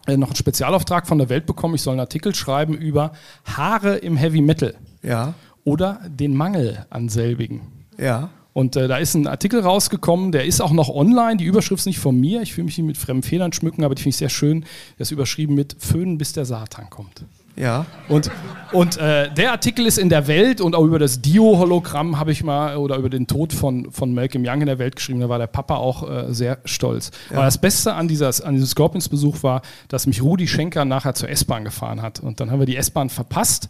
[0.06, 1.74] äh, noch einen Spezialauftrag von der Welt bekommen.
[1.74, 3.12] Ich soll einen Artikel schreiben über
[3.44, 5.34] Haare im Heavy Metal Ja.
[5.64, 7.60] oder den Mangel an selbigen.
[7.98, 8.30] Ja.
[8.54, 11.38] Und äh, da ist ein Artikel rausgekommen, der ist auch noch online.
[11.38, 12.42] Die Überschrift ist nicht von mir.
[12.42, 14.60] Ich will mich nicht mit fremden Federn schmücken, aber die finde ich sehr schön.
[14.98, 17.24] Der ist überschrieben mit Föhnen, bis der Satan kommt.
[17.56, 17.86] Ja.
[18.08, 18.30] Und,
[18.72, 22.42] und äh, der Artikel ist in der Welt und auch über das Dio-Hologramm habe ich
[22.42, 25.20] mal, oder über den Tod von, von Malcolm Young in der Welt geschrieben.
[25.20, 27.10] Da war der Papa auch äh, sehr stolz.
[27.30, 31.28] Aber das Beste an, dieser, an diesem Scorpions-Besuch war, dass mich Rudi Schenker nachher zur
[31.28, 32.20] S-Bahn gefahren hat.
[32.20, 33.68] Und dann haben wir die S-Bahn verpasst.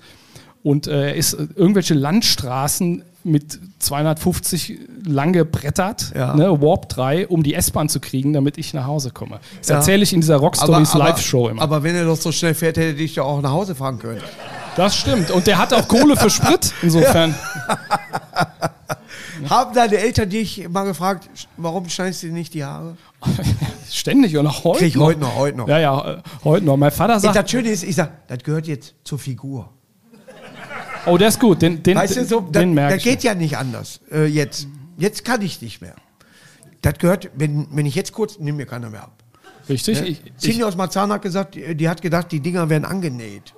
[0.63, 6.35] Und äh, er ist äh, irgendwelche Landstraßen mit 250 lang gebrettert, Ja.
[6.35, 9.41] ne, Warp 3, um die S-Bahn zu kriegen, damit ich nach Hause komme.
[9.61, 9.75] Das Ja.
[9.77, 11.63] erzähle ich in dieser Rock Stories Live-Show immer.
[11.63, 14.21] aber wenn er doch so schnell fährt, hätte dich ja auch nach Hause fahren können.
[14.77, 15.31] Das stimmt.
[15.31, 17.35] Und der hat auch Kohle für Sprit, insofern.
[19.49, 22.97] Haben deine Eltern dich mal gefragt, warum schneidest du dir nicht die Haare?
[23.91, 24.79] Ständig und auch heute.
[24.81, 25.69] Krieg ich heute noch, heute noch.
[25.69, 26.77] Ja, ja, äh, heute noch.
[26.77, 29.69] Mein Vater sagt, Das Schöne ist, ich sag, das gehört jetzt zur Figur.
[31.07, 33.35] Oh, der ist gut, den, den, Weißt du, so, den das, merke das geht ja
[33.35, 34.01] nicht anders.
[34.11, 34.67] Äh, jetzt.
[34.99, 35.95] jetzt kann ich nicht mehr.
[36.81, 39.13] Das gehört, wenn, wenn ich jetzt kurz, nimm mir keiner mehr ab.
[39.69, 40.01] Richtig?
[40.03, 43.55] Ich, ich, Cindy aus Marzahn hat gesagt, die, die hat gedacht, die Dinger werden angenäht.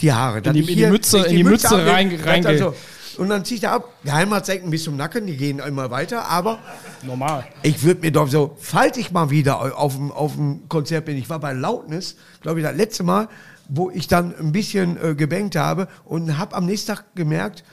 [0.00, 0.40] Die Haare.
[0.42, 2.74] Dass die- in die Mütze- in die Mütze ablege, rein- das reinge- dann so.
[3.18, 3.88] Und dann ich da ab.
[4.04, 6.26] Geheimratsecken bis zum Nacken, die gehen immer weiter.
[6.28, 6.58] Aber
[7.02, 7.46] normal.
[7.62, 11.16] ich würde mir doch so, falls ich mal wieder auf dem, auf dem Konzert bin,
[11.16, 13.28] ich war bei Lautnis, glaube ich, das letzte Mal,
[13.68, 17.64] wo ich dann ein bisschen äh, gebankt habe und habe am nächsten Tag gemerkt,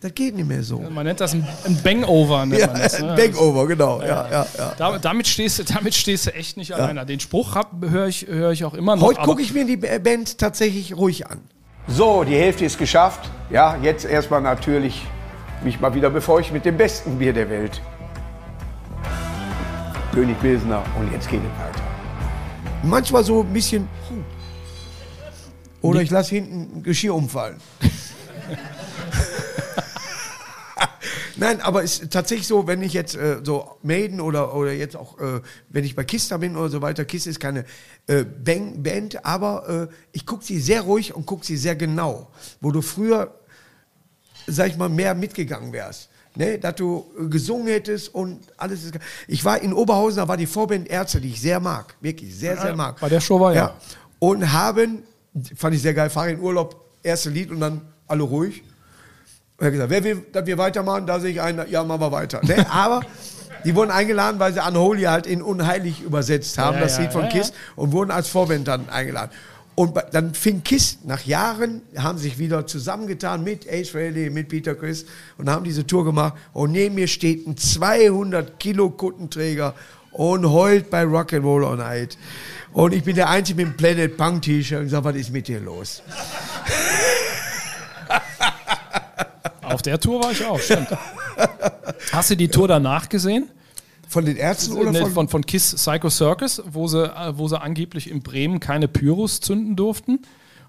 [0.00, 0.80] das geht nicht mehr so.
[0.80, 2.44] Man nennt das ein, ein Bangover.
[2.44, 3.14] Nennt Ja, man das, ne?
[3.16, 4.00] Bankover, genau.
[4.02, 4.72] Ja, ja, ja.
[4.76, 7.06] Da, damit, stehst, du- damit stehst du echt nicht alleine.
[7.06, 7.54] Den Spruch
[7.88, 9.02] höre ich, hör ich auch immer noch.
[9.02, 11.40] Heute gucke ich mir die Band tatsächlich ruhig an.
[11.86, 13.30] So, die Hälfte ist geschafft.
[13.50, 15.02] Ja, jetzt erstmal natürlich
[15.62, 17.80] mich mal wieder befeuchten mit dem besten Bier der Welt.
[20.12, 20.82] König Pilsner.
[20.98, 21.82] Und jetzt geht es weiter.
[22.82, 23.88] Manchmal so ein bisschen.
[25.82, 27.60] Oder ich lasse hinten ein Geschirr umfallen.
[31.36, 34.96] Nein, aber es ist tatsächlich so, wenn ich jetzt äh, so Maiden oder, oder jetzt
[34.96, 35.40] auch, äh,
[35.70, 37.64] wenn ich bei Kista bin oder so weiter, Kiss ist keine
[38.06, 42.30] äh, Bang Band, aber äh, ich gucke sie sehr ruhig und gucke sie sehr genau.
[42.60, 43.34] Wo du früher,
[44.46, 46.10] sag ich mal, mehr mitgegangen wärst.
[46.34, 48.94] Ne, dass du gesungen hättest und alles ist.
[49.28, 51.94] Ich war in Oberhausen, da war die Vorband Ärzte, die ich sehr mag.
[52.00, 52.98] Wirklich sehr, sehr mag.
[53.00, 53.74] bei der Show war ja.
[54.18, 55.02] Und haben,
[55.54, 58.62] fand ich sehr geil, fahre in Urlaub, erste Lied und dann alle ruhig.
[59.56, 61.06] Und er hat gesagt, wer will, dass wir weitermachen?
[61.06, 62.40] Da sehe ich einen, ja, machen wir weiter.
[62.44, 62.66] Ne?
[62.70, 63.02] Aber
[63.64, 67.12] die wurden eingeladen, weil sie Unholy halt in Unheilig übersetzt haben, Ja, das ja, Lied
[67.12, 69.30] von ja, Kiss, und wurden als Vorband dann eingeladen.
[69.74, 74.74] Und dann fing Kiss nach Jahren, haben sich wieder zusammengetan mit Ace Frehley, mit Peter
[74.74, 75.06] Chris
[75.38, 76.34] und haben diese Tour gemacht.
[76.52, 79.74] Und neben mir steht ein 200 Kilo Kuttenträger
[80.12, 82.16] und heult bei Rock'n'Roll All Night.
[82.72, 85.48] Und ich bin der Einzige mit dem Planet Punk T-Shirt und sag, was ist mit
[85.48, 86.02] dir los?
[89.62, 90.88] Auf der Tour war ich auch, stimmt.
[92.12, 93.48] Hast du die Tour danach gesehen?
[94.08, 97.58] Von den Ärzten oder von, von, von Kiss Psycho Circus, wo sie, äh, wo sie
[97.58, 100.20] angeblich in Bremen keine Pyros zünden durften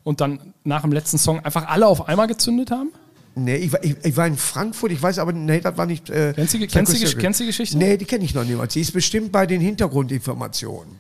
[0.04, 2.92] und dann nach dem letzten Song einfach alle auf einmal gezündet haben?
[3.36, 6.10] Nee, ich, war- ich, ich war in Frankfurt, ich weiß aber, nee, das war nicht.
[6.10, 7.78] Äh, Kennst du die- kennst die- kennst du die Geschichte?
[7.78, 8.74] Nee, die kenne ich noch niemals.
[8.74, 11.00] Die ist bestimmt bei den Hintergrundinformationen.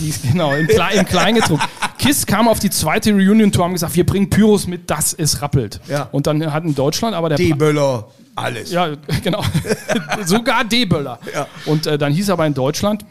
[0.00, 1.60] Die, genau, im, Kle im Kleingedruck.
[1.98, 5.42] Kiss kam auf die zweite Reunion-Tour und haben gesagt, wir bringen Pyros mit, dass es
[5.42, 5.80] rappelt.
[5.88, 6.08] Ja.
[6.12, 8.70] Und dann hat in Deutschland aber der D-Böller, alles.
[8.70, 9.42] Ja, genau.
[10.24, 11.18] Sogar D-Böller.
[11.32, 11.46] Ja.
[11.66, 13.04] Und äh, dann hieß aber in Deutschland,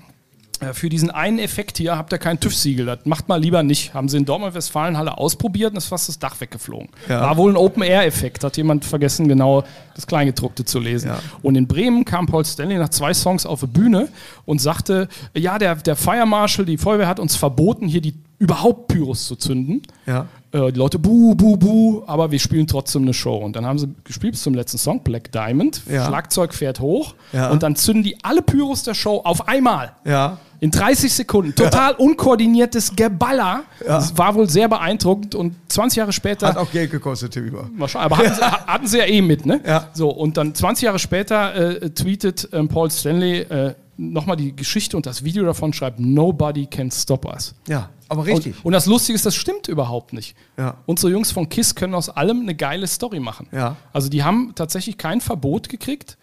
[0.74, 2.86] für diesen einen Effekt hier habt ihr kein TÜV-Siegel.
[2.86, 3.94] Das macht mal lieber nicht.
[3.94, 6.90] Haben sie in Dortmund-Westfalenhalle ausprobiert und ist fast das Dach weggeflogen.
[7.10, 7.22] Ja.
[7.22, 8.44] War wohl ein Open-Air-Effekt.
[8.44, 9.64] Hat jemand vergessen, genau
[9.96, 11.10] das Kleingedruckte zu lesen.
[11.10, 11.20] Ja.
[11.42, 14.10] Und in Bremen kam Paul Stanley nach zwei Songs auf die Bühne
[14.46, 18.90] und sagte, ja, der, der Fire Marshal, die Feuerwehr hat uns verboten, hier die überhaupt
[18.90, 19.82] Pyros zu zünden.
[20.06, 20.28] Ja.
[20.56, 23.36] Äh, die Leute, buh, buh, buh, aber wir spielen trotzdem eine Show.
[23.36, 25.82] Und dann haben sie gespielt bis zum letzten Song, Black Diamond.
[25.90, 26.08] Ja.
[26.08, 27.16] Schlagzeug fährt hoch.
[27.34, 27.50] Ja.
[27.50, 29.94] Und dann zünden die alle Pyros der Show auf einmal.
[30.06, 30.38] Ja.
[30.62, 31.54] In 30 Sekunden.
[31.54, 33.64] Total unkoordiniertes Geballer.
[33.86, 35.36] Das war wohl sehr beeindruckend.
[35.36, 36.48] Und 20 Jahre später.
[36.48, 37.70] Hat auch Geld gekostet, Tim Über.
[37.78, 39.60] Wahrscheinlich, aber hatten sie, hatten sie ja eh mit, ne?
[39.68, 39.90] Ja.
[39.94, 44.98] So, und dann 20 Jahre später äh, tweetet ähm, Paul Stanley äh, nochmal die Geschichte
[44.98, 47.56] und das Video davon schreibt, Nobody can stop us.
[47.68, 48.58] Ja, aber richtig.
[48.60, 50.36] Und, und das Lustige ist, das stimmt überhaupt nicht.
[50.58, 50.78] Ja.
[50.86, 53.48] Unsere Jungs von KISS können aus allem eine geile Story machen.
[53.52, 53.78] Ja.
[53.94, 56.18] Also die haben tatsächlich kein Verbot gekriegt,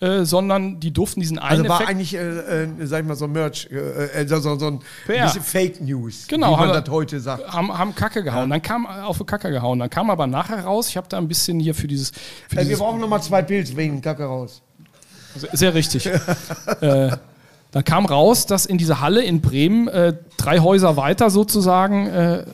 [0.00, 1.90] äh, sondern die durften diesen einen also war Effekt...
[1.90, 4.80] eigentlich, äh, äh, sag ich mal, so ein Merch, äh, äh, so, so, so ein
[5.06, 5.26] PR.
[5.26, 7.46] bisschen Fake News, Genau, wie man haben- das heute sagt.
[7.52, 8.50] haben, haben Kacke gehauen.
[8.50, 9.78] Dann kam auf die Kacke gehauen.
[9.78, 12.10] Dann kam aber nachher raus, ich habe da ein bisschen hier für dieses...
[12.10, 14.60] Für Äh, wir dieses brauchen nochmal zwei Pilze wegen Kacke raus.
[15.52, 16.06] Sehr- richtig.
[16.80, 17.10] äh,
[17.70, 22.44] dann kam raus, dass in dieser Halle in Bremen äh, drei Häuser weiter sozusagen äh,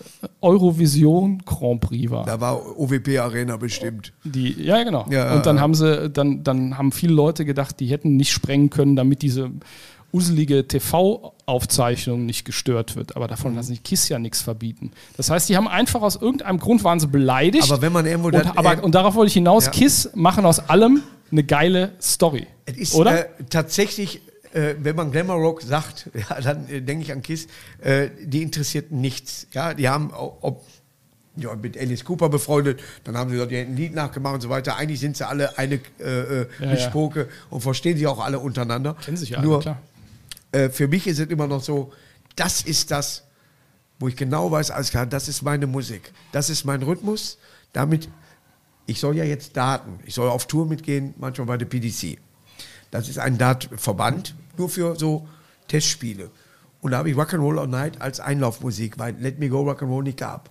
[0.40, 2.24] Eurovision Grand Prix war.
[2.24, 4.12] Da war OWP Arena bestimmt.
[4.22, 5.06] Die, ja, genau.
[5.10, 8.70] Ja, und dann haben sie, dann, dann haben viele Leute gedacht, die hätten nicht sprengen
[8.70, 9.50] können, damit diese
[10.12, 13.16] uselige TV-Aufzeichnung nicht gestört wird.
[13.16, 14.92] Aber davon lassen die KISS ja nichts verbieten.
[15.16, 17.70] Das heißt, die haben einfach aus irgendeinem Grund waren sie beleidigt.
[17.70, 19.70] Aber wenn man irgendwo und, aber, und darauf wollte ich hinaus, Ja.
[19.72, 22.46] KISS machen aus allem eine geile Story.
[22.68, 23.26] Es ist oder?
[23.26, 24.20] Äh, tatsächlich,
[24.52, 27.46] äh, wenn man Glamour Rock sagt, ja, dann äh, denke ich an Kiss,
[27.80, 29.46] äh, die interessiert nichts.
[29.52, 30.64] Ja, die haben ob,
[31.36, 34.76] ja, mit Alice Cooper befreundet, dann haben sie hätten ein Lied nachgemacht und so weiter.
[34.76, 38.96] Eigentlich sind sie alle eine äh, äh, Ja, Mischpoke und verstehen sich auch alle untereinander.
[39.04, 39.80] Kennen sich ja alle, Nur, klar.
[40.52, 41.92] Äh, für mich ist es immer noch so,
[42.36, 43.24] das ist das,
[43.98, 46.12] wo ich genau weiß, alles klar, das ist meine Musik.
[46.32, 47.38] Das ist mein Rhythmus.
[47.72, 48.08] Damit,
[48.86, 49.98] ich soll ja jetzt Daten.
[50.06, 52.18] Ich soll auf Tour mitgehen, manchmal bei der PDC.
[52.90, 55.28] Das ist ein Dart-Verband, nur für so
[55.68, 56.30] Testspiele.
[56.80, 60.18] Und da habe ich Rock'n'Roll All Night als Einlaufmusik, weil Let Me Go Rock'n'Roll nicht
[60.18, 60.50] gab.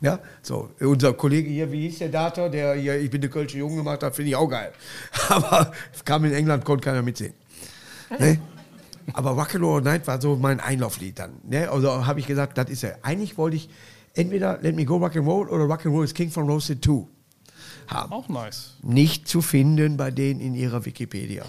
[0.00, 0.70] Ja, so.
[0.80, 4.02] Unser Kollege hier, wie hieß der Dater, der hier, ich bin der Kölsche Junge gemacht
[4.02, 4.72] hat, finde ich auch geil.
[5.28, 5.72] Aber
[6.04, 7.34] kam in England, konnte keiner mitsehen.
[8.18, 8.38] Ne?
[9.12, 11.32] Aber Rock'n'Roll All Night war so mein Einlauflied dann.
[11.44, 11.68] Ne?
[11.68, 12.98] Also habe ich gesagt, das ist er.
[13.02, 13.68] Eigentlich wollte ich
[14.14, 17.06] entweder Let Me Go Rock'n'Roll oder Rock'n'Roll is King von Roasted 2
[17.88, 18.76] haben Auch nice.
[18.82, 21.44] nicht zu finden bei denen in ihrer Wikipedia.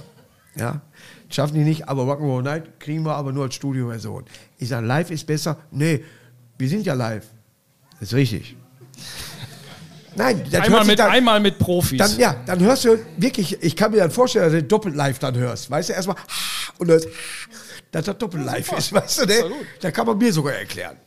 [0.60, 0.82] Ja,
[1.30, 4.26] schaffen die nicht, aber Rock'n'Roll Night kriegen wir aber nur als Studioversion.
[4.58, 5.58] Ich sage, live ist besser.
[5.72, 6.04] Nee,
[6.58, 7.26] wir sind ja live.
[8.00, 8.56] Das ist richtig.
[10.16, 11.98] Nein, das Einmal mit, dann, einmal mit Profis.
[11.98, 15.20] dann, ja, dann hörst du wirklich, ich kann mir dann vorstellen, dass du doppelt live
[15.20, 15.70] dann hörst.
[15.72, 16.18] Weißt du, erstmal
[16.78, 17.08] und hörst,
[17.92, 19.52] dass das doppelt live ist, weißt du, ne?
[19.80, 20.98] Da kann man mir sogar erklären.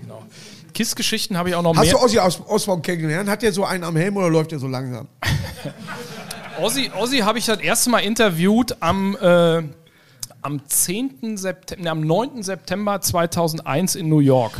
[0.00, 0.24] genau.
[0.72, 1.94] KISS-Geschichten habe ich auch noch Hast mehr.
[1.94, 3.28] du Ossi aus Osborn kennengelernt?
[3.28, 5.08] Hat der so einen am Helm oder läuft der so langsam?
[6.62, 9.62] Ossi, Ossi habe ich das erste Mal interviewt am, äh,
[10.42, 11.36] am 10.
[11.36, 12.42] September, nee, am 9.
[12.42, 14.52] September 2001 in New York.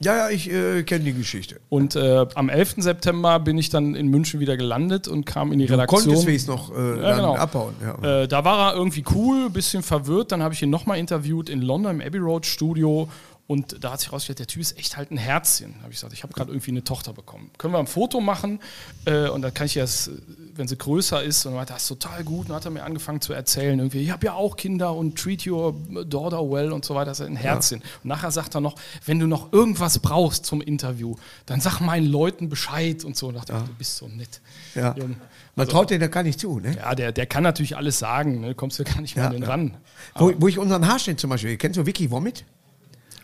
[0.00, 1.58] Ja, ja, ich äh, kenne die Geschichte.
[1.68, 2.74] Und äh, am 11.
[2.78, 6.02] September bin ich dann in München wieder gelandet und kam in die Du Redaktion.
[6.04, 7.34] konntest wenigstens noch äh, Ja, genau.
[7.34, 7.74] abhauen.
[7.82, 8.22] Ja.
[8.22, 10.30] Äh, da war er irgendwie cool, bisschen verwirrt.
[10.30, 13.08] Dann habe ich ihn nochmal interviewt in London im Abbey Road Studio.
[13.48, 15.72] Und da hat sich herausgestellt, der Typ ist echt halt ein Herzchen.
[15.72, 17.50] Da habe ich gesagt, ich habe gerade irgendwie eine Tochter bekommen.
[17.56, 18.60] Können wir ein Foto machen?
[19.06, 20.10] Äh, und dann kann ich das,
[20.54, 22.40] wenn sie größer ist, und dann das ist total gut.
[22.40, 25.18] Und dann hat er mir angefangen zu erzählen, irgendwie, ich habe ja auch Kinder und
[25.18, 25.72] treat your
[26.04, 27.06] daughter well und so weiter.
[27.12, 27.80] Das ist ein Herzchen.
[28.02, 28.74] Und nachher sagt er noch,
[29.06, 33.28] wenn du noch irgendwas brauchst zum Interview, dann sag meinen Leuten Bescheid und so.
[33.28, 34.42] Und dachte, ich, du bist so nett.
[34.74, 34.94] ja.
[34.94, 35.16] Jung.
[35.56, 36.60] Man traut denen da gar nicht zu.
[36.60, 36.76] Ne?
[36.76, 38.54] Ja, der, der kann natürlich alles sagen, ne?
[38.54, 39.48] kommst du gar nicht mehr Ja, an den ja.
[39.48, 39.76] ran.
[40.16, 42.44] Wo, wo ich unseren Haarschnitt zum Beispiel, kennst du Vicky Womit?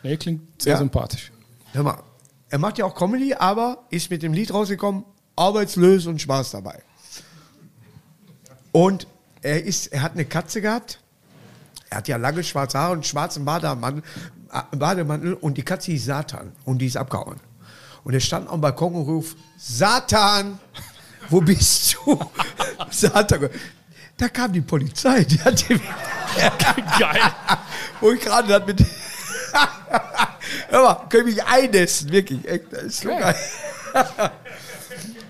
[0.05, 0.79] Nee, klingt sehr Ja.
[0.79, 1.33] sympathisch.
[1.73, 1.99] Hör mal,
[2.51, 6.83] er macht ja auch Comedy, aber ist mit dem Lied rausgekommen, arbeitslos und Spaß dabei.
[8.73, 9.07] Und
[9.43, 11.01] er, ist, er hat eine Katze gehabt,
[11.91, 14.03] er hat ja lange schwarze Haare und einen schwarzen Bademantel,
[14.53, 17.41] äh, Bademantel und die Katze hieß Satan und die ist abgehauen.
[18.05, 20.59] Und er stand am Balkon und ruft, Satan,
[21.31, 22.21] wo bist du?
[22.91, 23.49] Satan.
[24.17, 25.81] Da kam die Polizei, die hat die
[26.99, 27.21] Geil.
[28.01, 28.85] wo ich gerade mit.
[30.69, 32.47] Hör mal, können mich einnässen, wirklich.
[32.49, 33.35] Echt, das ist so Geil.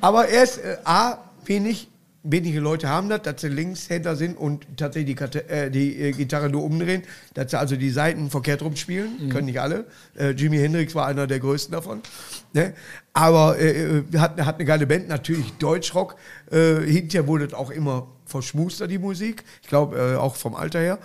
[0.01, 1.89] Aber er ist äh, A, wenig,
[2.23, 6.49] wenige Leute haben das, dass sie Linkshänder sind und tatsächlich die, äh, die äh, Gitarre
[6.49, 7.03] nur umdrehen,
[7.35, 9.87] dass sie also die Seiten verkehrt rumspielen, können nicht alle.
[10.19, 12.01] Äh, Jimi Hendrix war einer der größten davon.
[12.53, 12.75] Ne?
[13.13, 16.17] Aber äh, äh, hat, hat eine geile Band, natürlich Deutschrock.
[16.51, 19.45] Hinterher wurde es auch immer verschmuster, die Musik.
[19.63, 20.99] Ich glaube, auch vom Alter her.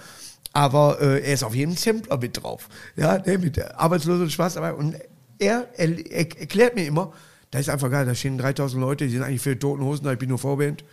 [0.54, 2.70] Aber äh, er ist auf jedem Sampler mit drauf.
[2.96, 4.74] Ja, ne, mit der Arbeitslose und Spaß dabei.
[4.74, 4.96] Und
[5.38, 7.14] er, er, er erklärt mir immer,
[7.52, 10.06] das ist einfach geil, da stehen 3000 Leute, die sind eigentlich für die Toten Hosen,
[10.06, 10.84] da ich bin nur Vorband.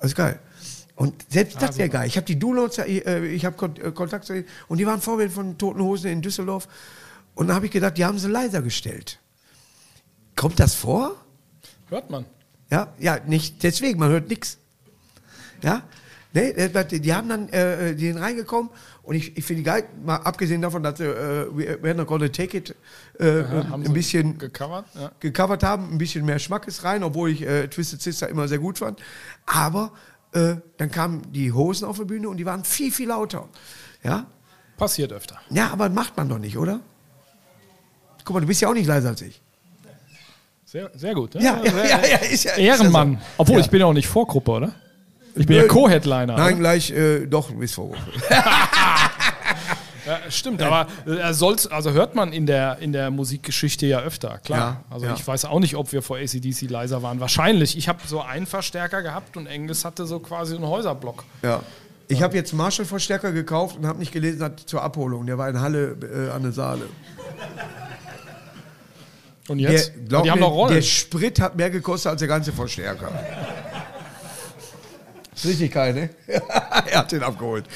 [0.00, 0.38] Ist geil.
[0.96, 2.08] Und selbst das wäre geil.
[2.08, 5.00] Ich habe die Downloads, äh, ich habe Kon äh, Kontakt zu denen und die waren
[5.00, 6.68] Vorband von Toten Hosen in Düsseldorf.
[7.34, 9.20] Und dann habe ich gedacht, die haben sie leiser gestellt.
[10.34, 11.14] Kommt das vor?
[11.88, 12.24] Hört man.
[12.70, 14.58] Ja, ja, nicht deswegen, man hört nichts.
[15.62, 15.82] Ja,
[16.32, 18.70] ne, äh, die haben dann, äh, die sind reingekommen
[19.02, 22.06] und ich, ich finde die geil, mal abgesehen davon, dass sie äh, We- We're Not
[22.06, 22.74] Gonna Take It
[23.18, 25.10] äh, haben ein bisschen gecovert, ja.
[25.20, 28.78] gecovert haben, ein bisschen mehr Schmackes rein, obwohl ich äh, Twisted Sister immer sehr gut
[28.78, 29.00] fand.
[29.46, 29.92] Aber
[30.32, 33.48] äh, dann kamen die Hosen auf die Bühne und die waren viel, viel lauter.
[34.04, 34.26] Ja,
[34.76, 35.40] Passiert öfter.
[35.50, 36.80] ja aber macht man doch nicht, oder?
[38.24, 39.40] Guck mal, du bist ja auch nicht leiser als ich.
[40.66, 41.34] Sehr, sehr gut.
[41.34, 42.52] Ja, ja, sehr, ja, ja, ist ja.
[42.56, 43.14] Ehrenmann.
[43.14, 43.34] Ist ja so.
[43.38, 43.60] Obwohl, Ja.
[43.62, 44.74] ich bin ja auch nicht Vorgruppe, oder?
[45.38, 45.64] Ich bin ja.
[45.64, 46.36] Co-Headliner.
[46.36, 46.52] Nein, oder?
[46.54, 47.98] gleich, äh, doch, Vorwurf.
[50.08, 54.00] Ja, stimmt, aber äh, er soll's, also hört man in der, in der Musikgeschichte ja
[54.00, 54.58] öfter, klar.
[54.58, 55.14] Ja, also ja.
[55.14, 57.20] ich weiß auch nicht, ob wir vor ACDC leiser waren.
[57.20, 57.76] Wahrscheinlich.
[57.76, 61.24] Ich habe so einen Verstärker gehabt und Engels hatte so quasi einen Häuserblock.
[61.42, 61.60] Ja.
[62.08, 65.26] Ich habe jetzt Marshall-Verstärker gekauft und habe nicht gelesen, dass zur Abholung.
[65.26, 66.88] Der war in Halle äh, an der Saale.
[69.48, 69.92] Und Der, jetzt?
[70.08, 70.74] glaub die haben mir, noch Rollen.
[70.74, 73.10] der Sprit hat mehr gekostet als der ganze Verstärker.
[75.38, 76.10] Ist richtig geil, ne?
[76.90, 77.64] er hat den abgeholt.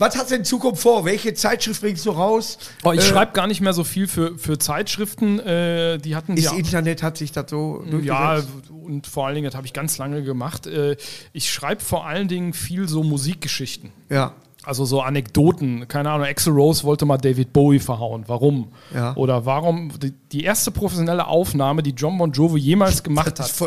[0.00, 1.04] Was hast du in Zukunft vor?
[1.04, 2.58] Welche Zeitschrift bringst du raus?
[2.84, 5.40] Oh, ich Äh, schreibe gar nicht mehr so viel für, für Zeitschriften.
[5.40, 9.46] Äh, die hatten Das ja, Internet hat sich das so ja, und vor allen Dingen,
[9.46, 10.68] das habe ich ganz lange gemacht.
[10.68, 10.96] Äh,
[11.32, 13.90] ich schreibe vor allen Dingen viel so Musikgeschichten.
[14.08, 14.34] Ja.
[14.68, 18.24] Also so Anekdoten, keine Ahnung, Axel Rose wollte mal David Bowie verhauen.
[18.26, 18.68] Warum?
[18.94, 19.16] Ja.
[19.16, 23.60] Oder warum die, die erste professionelle Aufnahme, die John Bon Jovi jemals gemacht hat,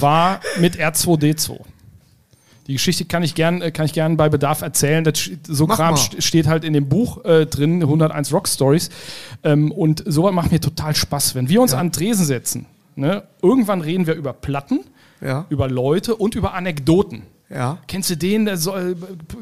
[0.00, 1.58] war mit R2D2.
[2.68, 5.02] Die Geschichte kann ich gern, äh, kann ich gern bei Bedarf erzählen.
[5.02, 6.00] Das, so Mach Kram mal.
[6.00, 8.90] st- steht halt in dem Buch äh, drin, 101 Rock Stories.
[9.42, 11.34] Ähm, und sowas macht mir total Spaß.
[11.34, 14.80] Wenn wir uns an den Tresen setzen, ne, irgendwann reden wir über Platten,
[15.20, 15.46] Ja.
[15.48, 17.22] über Leute und über Anekdoten.
[17.50, 17.78] Ja.
[17.88, 18.96] Kennst du den, der soll,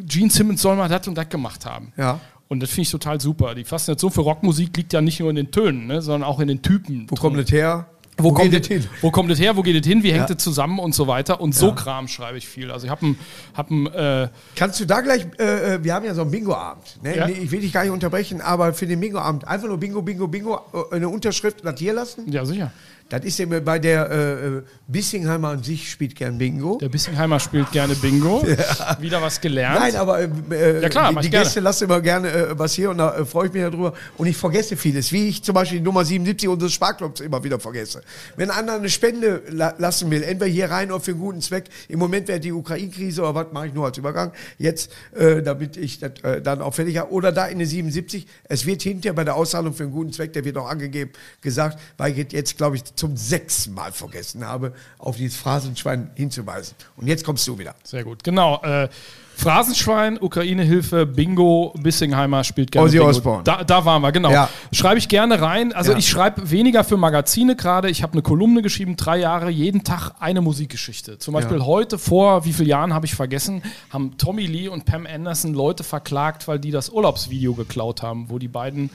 [0.07, 1.93] Gene Simmons soll mal das und das gemacht haben?
[1.97, 2.21] Ja.
[2.49, 3.55] Und das finde ich total super.
[3.55, 6.49] Die Faszination für Rockmusik liegt ja nicht nur in den Tönen, ne, sondern auch in
[6.49, 7.07] den Typen.
[7.11, 7.87] Wo kommt das her?
[8.21, 8.85] Wo, kommt geht das hin?
[9.01, 9.55] Wo kommt das her?
[9.57, 10.03] Wo geht das hin?
[10.03, 10.35] Wie hängt Ja.
[10.35, 11.41] das zusammen und so weiter?
[11.41, 12.73] Und so Kram schreibe ich viel.
[12.73, 13.15] Also ich habe
[13.55, 16.99] hab ein äh, Kannst du da gleich, äh, äh, wir haben ja so einen Bingo-Abend.
[17.03, 17.17] Ne?
[17.17, 17.27] Ja.
[17.29, 20.27] Nee, Ich will dich gar nicht unterbrechen, aber für den Bingo-Abend einfach nur Bingo, Bingo,
[20.27, 20.59] Bingo,
[20.91, 22.33] äh, eine Unterschrift datieren lassen.
[22.33, 22.73] ja sicher.
[23.09, 26.77] Das ist ja bei der äh, äh, Bissingheimer an sich spielt gern Bingo.
[26.79, 28.45] Der Bissingheimer spielt gerne Bingo.
[29.01, 29.81] Wieder was gelernt.
[29.81, 32.91] Nein, aber äh, äh, Ja, klar, die, die Gäste lassen immer gerne äh, was hier
[32.91, 33.95] und da äh, freue ich mich darüber.
[34.19, 37.59] Und ich vergesse vieles, wie ich zum Beispiel die Nummer 77 unseres Sparklubs immer wieder
[37.59, 38.03] vergesse.
[38.37, 41.65] Wenn einer eine Spende la lassen will, entweder hier rein oder für einen guten Zweck,
[41.89, 45.79] im Moment wäre die Ukraine-Krise oder was mache ich nur als Übergang, jetzt, äh, damit
[45.79, 49.15] ich das äh, dann auch fertig habe, oder da in eine 77, es wird hinterher
[49.15, 52.77] bei der Auszahlung für einen guten Zweck, der wird auch angegeben, gesagt, weil jetzt, glaube
[52.77, 56.75] ich, zum sechsten Mal vergessen habe, auf dieses Phrasenschwein hinzuweisen.
[56.97, 57.75] Und jetzt kommst du wieder.
[57.85, 58.23] Sehr gut.
[58.25, 58.61] Genau.
[58.63, 58.89] Äh,
[59.37, 63.09] Phrasenschwein, Ukraine-Hilfe, Bingo, Bissingheimer spielt gerne Ozzy Bingo.
[63.11, 63.45] Osbourne.
[63.45, 64.33] Da, da waren wir, genau.
[64.33, 64.49] Ja.
[64.73, 65.73] Schreibe ich gerne rein.
[65.73, 65.99] Also Ja.
[65.99, 67.89] ich schreibe weniger für Magazine gerade.
[67.89, 71.21] Ich habe eine Kolumne geschrieben, drei Jahre, jeden Tag eine Musikgeschichte.
[71.21, 71.67] Zum Beispiel Ja.
[71.67, 75.85] heute, vor wie vielen Jahren habe ich vergessen, haben Tommy Lee und Pam Anderson Leute
[75.85, 78.91] verklagt, weil die das Urlaubsvideo geklaut haben, wo die beiden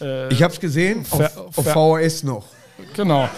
[0.00, 2.44] äh, Ich habe es gesehen, auf, auf VHS noch.
[2.94, 3.28] Genau.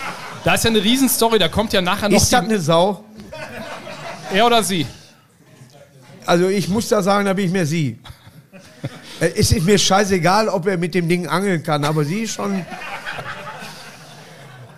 [0.44, 3.04] Da ist ja eine Riesenstory, da kommt ja nachher noch Ist das eine Sau?
[4.32, 4.86] er oder sie.
[6.26, 7.98] Also ich muss da sagen, da bin ich mehr sie.
[9.20, 12.34] Äh, Es ist mir scheißegal, ob er mit dem Ding angeln kann, aber sie ist
[12.34, 12.64] schon.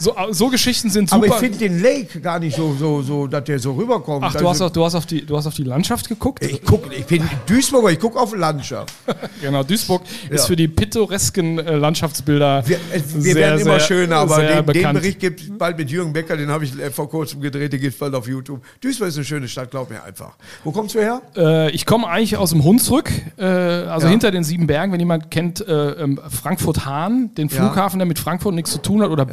[0.02, 1.34] So, so Geschichten sind Aber super.
[1.36, 4.24] ich finde den Lake gar nicht so, so, so, dass der so rüberkommt.
[4.24, 6.44] Ach, du hast, Also, auch, du, hast auf die, du hast auf die Landschaft geguckt?
[6.44, 8.92] ich, guck, ich bin Duisburger, ich gucke auf Landschaft.
[9.40, 10.46] Genau, Duisburg ist Ja.
[10.46, 12.80] für die pittoresken äh, Landschaftsbilder Wir, äh,
[13.14, 14.92] wir sehr, werden immer sehr- schöner, aber sehr den, den.
[14.92, 17.80] Bericht gibt es bald mit Jürgen Becker, den habe ich äh, vor kurzem gedreht, den
[17.80, 18.60] gibt es bald auf YouTube.
[18.80, 20.32] Duisburg ist eine schöne Stadt, glaub mir einfach.
[20.64, 21.22] Wo kommst du her?
[21.36, 24.10] Äh, ich komme eigentlich aus dem Hunsrück, äh, also Ja.
[24.10, 27.56] hinter den sieben Bergen, wenn jemand kennt, äh, ähm, Frankfurt-Hahn, den Ja.
[27.56, 29.24] Flughafen, der mit Frankfurt nichts zu tun hat, oder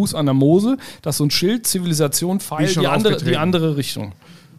[0.00, 3.36] Bernkastel-Kues an der Mose, das ist so ein Schild, Zivilisation, Pfeil, schon die andere, die
[3.36, 4.12] andere Richtung.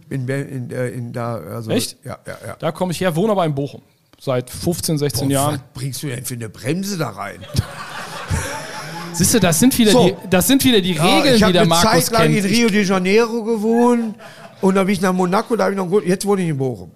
[0.09, 1.97] In, in, äh, in da, also, Echt?
[2.03, 2.55] Ja, ja, ja.
[2.59, 3.81] Da komme ich her, wohne aber in Bochum.
[4.19, 5.53] Seit 15, 16 Boah, Jahren.
[5.55, 7.39] Was bringst du denn für eine Bremse da rein?
[9.13, 10.05] Siehst du, das sind wieder, So.
[10.07, 12.33] die, das sind wieder die Ja, Regeln, ich die habe der eine Markus Zeit lang
[12.33, 12.45] kennt.
[12.45, 14.15] in Rio de Janeiro gewohnt
[14.61, 16.57] und dann bin ich nach Monaco, da habe ich noch gut, jetzt wohne ich in
[16.57, 16.91] Bochum.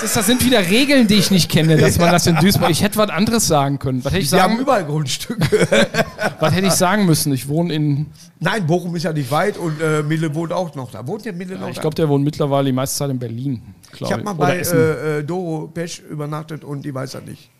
[0.00, 2.70] Das, sind wieder Regeln, die ich nicht kenne, dass man das in Duisburg.
[2.70, 4.04] Ich hätte was anderes sagen können.
[4.04, 5.68] Was hätte ich Wir haben sagen, überall Grundstücke.
[6.40, 7.32] was hätte ich sagen müssen?
[7.32, 8.06] Ich wohne in.
[8.40, 11.06] Nein, Bochum ist ja nicht weit und äh, Mille wohnt auch noch da.
[11.06, 13.62] Wohnt der Mille noch Ich glaube, der wohnt mittlerweile die meiste Zeit in Berlin.
[13.98, 17.50] ich habe mal Oder bei äh, äh, Doro Pesch übernachtet und die weiß das nicht.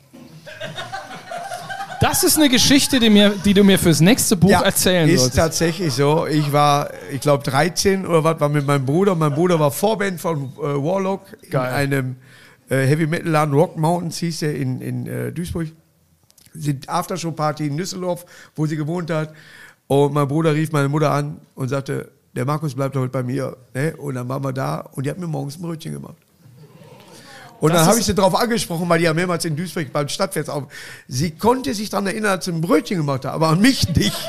[2.01, 5.39] Das ist eine Geschichte, die, mir, die du mir fürs nächste Buch erzählen ist solltest.
[5.39, 6.27] tatsächlich so.
[6.27, 9.15] Ich war, ich glaube, 13 oder was, war mit meinem Bruder.
[9.15, 11.69] Mein Bruder war Vorband von äh, Warlock Geil.
[11.69, 12.17] in einem
[12.69, 15.69] äh, Heavy Metal Laden, Rock Mountains hieß der in, in äh, Duisburg.
[16.53, 18.25] Sind Aftershow Party in Düsseldorf,
[18.55, 19.33] wo sie gewohnt hat.
[19.87, 23.57] Und mein Bruder rief meine Mutter an und sagte, der Markus bleibt heute bei mir.
[23.75, 23.97] Ne?
[23.97, 26.17] Und dann waren wir da und die hat mir morgens ein Brötchen gemacht.
[27.65, 30.07] Und Das dann habe ich sie darauf angesprochen, weil die ja mehrmals in Duisburg beim
[30.07, 30.65] Stadtfest auf.
[31.09, 34.29] Sie konnte sich daran erinnern, dass sie ein Brötchen gemacht hat, aber an mich nicht.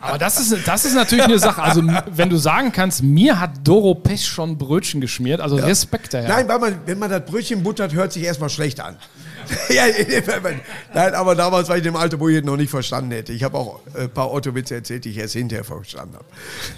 [0.00, 1.62] Aber das ist, das ist natürlich eine Sache.
[1.62, 6.28] Also, wenn du sagen kannst, mir hat Doro Pech schon Brötchen geschmiert, also Respekt daher.
[6.28, 8.96] Nein, weil man, wenn man das Brötchen buttert, hört sich erstmal schlecht an.
[9.70, 9.84] ja,
[10.94, 13.32] nein, aber damals war ich dem Alter, wo ich es noch nicht verstanden hätte.
[13.32, 16.24] Ich habe auch äh, ein paar Otto-Witze erzählt, die ich erst hinterher verstanden habe.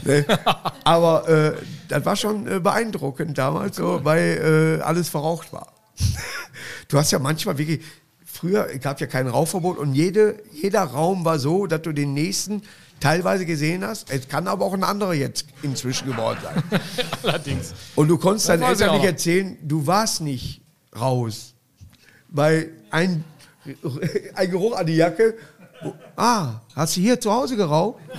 [0.04, 0.24] Ne?
[0.84, 1.52] aber äh,
[1.88, 5.72] das war schon äh, beeindruckend damals, so, weil äh, alles verraucht war.
[6.88, 7.82] du hast ja manchmal wirklich,
[8.24, 12.62] früher gab ja kein Rauchverbot und jede, jeder Raum war so, dass du den nächsten
[13.00, 14.10] teilweise gesehen hast.
[14.10, 16.80] Es kann aber auch ein anderer jetzt inzwischen geworden sein.
[17.22, 17.74] Allerdings.
[17.96, 20.62] Und du konntest deinen Eltern nicht erzählen, du warst nicht
[20.98, 21.54] raus.
[22.32, 23.24] Weil ein,
[24.34, 25.34] ein Geruch an die Jacke
[26.16, 28.00] Ah, hast du hier zu Hause geraucht?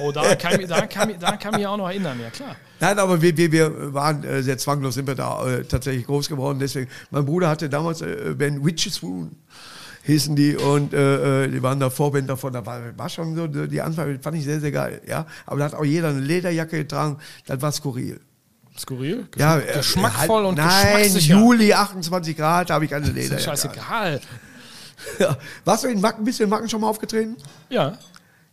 [0.00, 2.30] Oh, da kann, ich- da, kann, ich- da kann ich mich auch noch erinnern, ja
[2.30, 2.56] klar.
[2.80, 6.28] Nein, aber wir, wir, wir waren äh, sehr zwanglos, sind wir da äh, tatsächlich groß
[6.30, 6.58] geworden.
[6.58, 9.36] Deswegen, mein Bruder hatte damals äh, Ben Witcheswoon,
[10.04, 12.54] hießen die, und äh, äh, die waren da Vorband davon.
[12.54, 15.02] Da war, war schon so, die Anfang fand ich sehr, sehr geil.
[15.06, 15.26] Ja?
[15.46, 18.18] Aber da hat auch jeder eine Lederjacke getragen, das war skurril.
[18.78, 19.26] Skurril?
[19.36, 21.34] Ja, äh, geschmackvoll halt- und Nein, geschmackssicher.
[21.38, 23.42] Juli 28 Grad, da habe ich eine Ist Lederjacke.
[23.42, 24.20] scheißegal.
[25.18, 25.36] Ja.
[25.64, 27.36] Warst du in Wacken, bist du in Wacken schon mal aufgetreten?
[27.68, 27.98] Ja,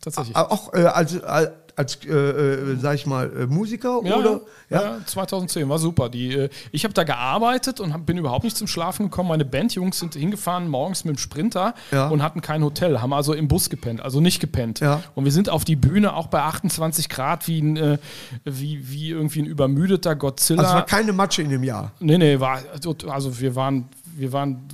[0.00, 0.36] tatsächlich.
[0.36, 4.40] Auch äh, als, als, als äh, äh, sag ich mal, äh, Musiker Ja, oder?
[4.68, 6.08] ja, ja, 2010 war super.
[6.10, 9.28] Die, äh, ich habe da gearbeitet und hab, bin überhaupt nicht zum Schlafen gekommen.
[9.30, 12.08] Meine Bandjungs sind hingefahren morgens mit dem Sprinter Ja.
[12.08, 14.80] und hatten kein Hotel, haben also im Bus gepennt, also nicht gepennt.
[15.14, 17.98] Und wir sind auf die Bühne auch bei 28 Grad wie, ein,
[18.44, 20.60] wie, wie irgendwie ein übermüdeter Godzilla.
[20.62, 21.92] Also es war keine Matsche in dem Jahr.
[22.00, 22.60] nee, nee, war,
[23.08, 24.68] also wir waren, wir waren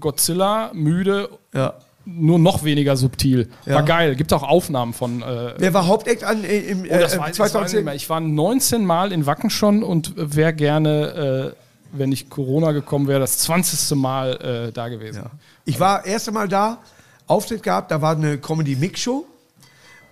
[0.00, 1.74] Godzilla müde, Ja.
[2.06, 3.48] Nur noch weniger subtil.
[3.66, 3.76] Ja.
[3.76, 4.14] War geil.
[4.16, 7.36] Gibt auch Aufnahmen von äh, Wer war Hauptact an äh, im Oh, das äh, weiß,
[7.36, 7.84] das weiß ich nicht 2010?
[7.84, 7.94] mehr.
[7.94, 13.06] Ich war 19 Mal in Wacken schon und wäre gerne, äh, wenn nicht Corona gekommen
[13.06, 13.96] wäre, das 20.
[13.96, 15.22] Mal äh, da gewesen.
[15.24, 15.30] Ja.
[15.64, 16.78] Ich war erste Mal da,
[17.26, 19.24] Auftritt gehabt, da war eine Comedy-Mix-Show,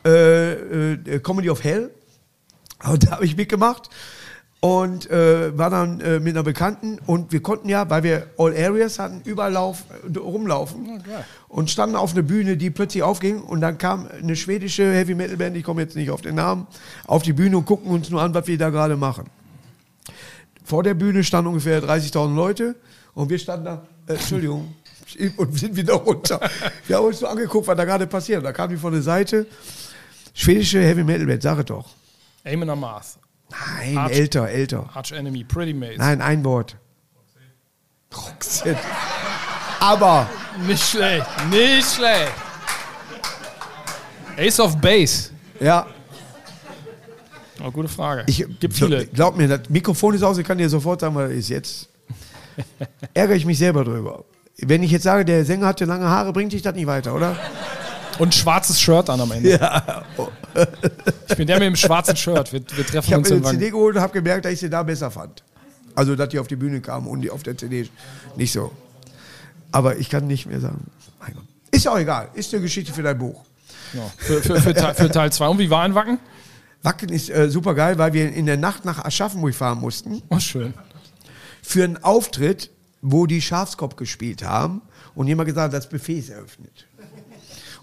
[0.04, 1.90] äh, äh, Comedy of Hell.
[2.84, 3.90] Und da habe ich mitgemacht
[4.62, 8.56] und äh, war dann äh, mit einer Bekannten und wir konnten ja, weil wir All
[8.56, 11.24] Areas hatten, überall lauf, äh, rumlaufen geil.
[11.48, 15.36] und standen auf einer Bühne, die plötzlich aufging und dann kam eine schwedische Heavy Metal
[15.36, 16.68] Band, ich komme jetzt nicht auf den Namen,
[17.08, 19.24] auf die Bühne und gucken uns nur an, was wir da gerade machen.
[20.62, 22.76] Vor der Bühne standen ungefähr 30.000 Leute
[23.14, 24.76] und wir standen da, äh, Entschuldigung,
[25.38, 26.40] und sind wieder runter.
[26.86, 28.44] Wir haben uns so angeguckt, was da gerade passiert.
[28.44, 29.44] Da kam die von der Seite,
[30.32, 31.88] schwedische Heavy Metal Band, sag es doch.
[32.44, 33.18] Aim in Amarth,
[33.78, 34.88] Nein, Arch- älter, älter.
[34.94, 35.96] Arch Enemy, Pretty Maze.
[35.98, 36.76] Nein, ein Wort.
[38.14, 38.78] Roxette.
[39.80, 40.28] Aber,
[40.66, 42.32] Nicht schlecht, nicht schlecht.
[44.38, 45.30] Ace of Base.
[45.60, 45.86] ja,
[47.64, 48.24] Oh, gute Frage.
[48.26, 49.06] ich, Gibt viele.
[49.06, 51.48] Glaub mir, das Mikrofon ist aus, ich kann dir sofort sagen, was ist.
[51.48, 51.88] Jetzt
[53.14, 54.24] ärgere ich mich selber drüber.
[54.58, 57.36] Wenn ich jetzt sage, der Sänger hatte lange Haare, bringt dich das nicht weiter, oder?
[58.18, 59.58] Und ein schwarzes Shirt an am Ende.
[59.58, 60.04] Ja.
[61.28, 62.52] Ich bin der mit dem schwarzen Shirt.
[62.52, 64.52] Wir, wir Ich treffen habe uns mir im eine CD geholt und habe gemerkt, dass
[64.52, 65.42] ich sie da besser fand.
[65.94, 67.88] Also, dass die auf die Bühne kamen und die auf der CD
[68.36, 68.70] nicht so.
[69.70, 70.86] Aber ich kann nicht mehr sagen.
[71.70, 72.28] Ist auch egal.
[72.34, 73.42] Ist eine Geschichte für dein Buch.
[73.94, 74.02] Ja.
[74.18, 75.48] Für, für, für Teil 2.
[75.48, 76.18] Und wie war in Wacken?
[76.82, 80.38] Wacken ist äh, super geil, weil wir in der Nacht nach Aschaffenburg fahren mussten Oh,
[80.38, 80.74] schön.
[81.62, 84.82] für einen Auftritt, wo die Schafskopf gespielt haben
[85.14, 86.86] und jemand gesagt hat, das Buffet ist eröffnet.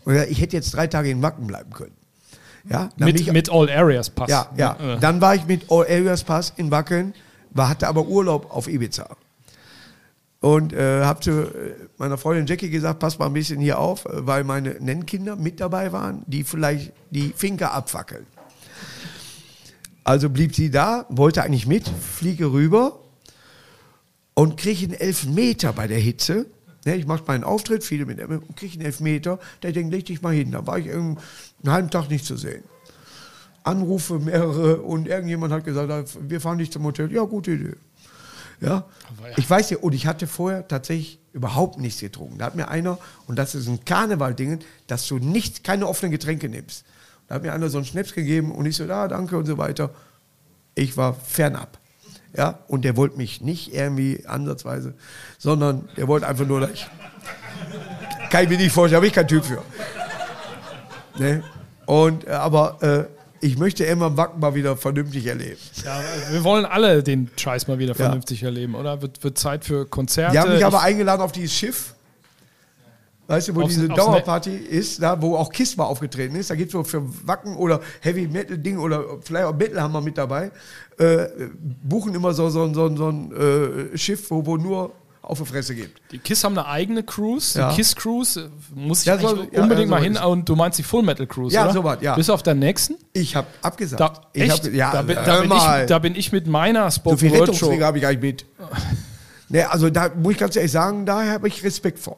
[0.10, 1.94] Und ich hätte jetzt drei Tage in Wacken bleiben können.
[2.68, 4.30] Ja, Mit, ich- mit All Areas Pass.
[4.30, 4.96] Ja, ja.
[4.98, 7.14] Dann war ich mit All Areas Pass in Wacken,
[7.52, 9.08] war, hatte aber Urlaub auf Ibiza.
[10.42, 14.06] Und äh, habe zu äh, meiner Freundin Jackie gesagt, pass mal ein bisschen hier auf,
[14.06, 18.26] äh, weil meine Nennkinder mit dabei waren, die vielleicht die Finker abfackeln.
[20.04, 23.00] Also blieb sie da, wollte eigentlich mit, fliege rüber
[24.34, 26.46] und kriege einen Elfmeter bei der Hitze.
[26.86, 29.40] Ne, ich mache meinen Auftritt, viele mit und kriege einen Elfmeter.
[29.64, 30.52] Der denkt, leg dich mal hin.
[30.52, 31.18] Da war ich einen
[31.66, 32.64] halben Tag nicht zu sehen.
[33.64, 37.12] Anrufe, mehrere und irgendjemand hat gesagt, "Ah, wir fahren dich zum Hotel.
[37.12, 37.76] Ja, gute Idee.
[38.62, 38.86] Ja,
[39.38, 42.40] ich weiß ja, und ich hatte vorher tatsächlich überhaupt nichts getrunken.
[42.40, 46.50] Da hat mir einer, und das ist ein Karnevalding, dass du nicht, keine offenen Getränke
[46.50, 46.84] nimmst.
[47.28, 49.58] Da hat mir einer so einen Schnaps gegeben und ich so, ja, danke und so
[49.58, 49.92] weiter.
[50.76, 51.78] Ich war fernab.
[52.36, 54.94] Ja, und der wollte mich nicht irgendwie ansatzweise,
[55.38, 56.88] sondern der wollte einfach nur, dass ich.
[58.30, 59.64] Kann ich mir nicht vorstellen, habe ich kein Typ für.
[61.18, 61.44] Ne?
[61.86, 63.06] Und, äh, aber äh,
[63.42, 65.58] ich möchte immer Wacken mal wieder vernünftig erleben.
[65.84, 66.02] ja,
[66.32, 69.02] wir wollen alle den Scheiß mal wieder vernünftig erleben, oder?
[69.02, 70.34] Wird, wird Zeit für Konzerte.
[70.34, 71.96] Die haben mich aber eingeladen auf dieses Schiff.
[73.30, 76.50] Weißt du, wo Aufs- diese aufs Dauerparty ist, da wo auch Kiss mal aufgetreten ist.
[76.50, 79.92] Da gibt es so für Wacken oder Heavy Metal Ding oder vielleicht auch Metal haben
[79.94, 80.52] wir mit dabei.
[80.98, 81.28] Äh,
[81.84, 83.32] buchen immer so, so, so, so ein
[83.94, 86.02] äh, Schiff, wo, wo nur auf die Fresse gibt.
[86.12, 87.70] Die Kiss haben eine eigene Cruise, Ja.
[87.70, 88.40] die Kiss Cruise.
[88.40, 88.50] äh,
[88.80, 90.14] Muss ich Ja, eigentlich so- unbedingt ja, mal so hin.
[90.16, 91.74] ist- Und du meinst die Full Metal Cruise, Ja, oder?
[91.74, 92.16] so was, ja.
[92.16, 92.96] Bist du auf der nächsten?
[93.14, 94.00] Ich habe abgesagt.
[94.02, 94.66] Da, ich echt?
[94.66, 95.82] Hab, ja, da, bin, da, hör bin mal.
[95.82, 97.44] ich, da bin ich mit meiner so Spoken viel Word Show.
[97.44, 98.46] Rettungsträger habe ich gar nicht mit.
[99.52, 102.18] Ne, also da muss ich ganz ehrlich sagen, da habe ich Respekt vor.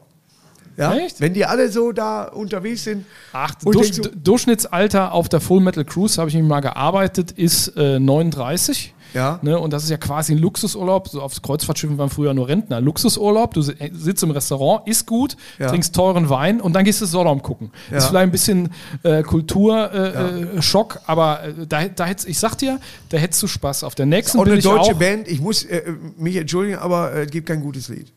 [0.77, 0.95] Ja?
[0.95, 1.19] Echt?
[1.21, 3.05] Wenn die alle so da unterwegs sind.
[3.33, 6.49] Ach, wo ich Durch, denk so- Durchschnittsalter auf der Full Metal Cruise, habe ich nämlich
[6.49, 8.93] mal gearbeitet, ist äh, 39.
[9.13, 9.39] Ja.
[9.41, 11.09] Ne, und das ist ja quasi ein Luxusurlaub.
[11.09, 12.79] So auf Kreuzfahrtschiffen waren früher nur Rentner.
[12.79, 15.67] Luxusurlaub, du si- äh, sitzt im Restaurant, isst gut, Ja.
[15.67, 17.71] trinkst teuren Wein und dann gehst du Sodom gucken.
[17.91, 17.97] Ja.
[17.97, 18.69] Ist vielleicht ein bisschen
[19.03, 23.43] äh, Kulturschock, äh, äh, Schock, aber äh, da, da hättest, ich sag dir, da hättest
[23.43, 23.83] du Spaß.
[23.83, 25.27] Auf der nächsten auch bin eine deutsche auch, Band.
[25.27, 25.81] Ich muss äh,
[26.17, 28.13] mich entschuldigen, aber äh, es gibt kein gutes Lied.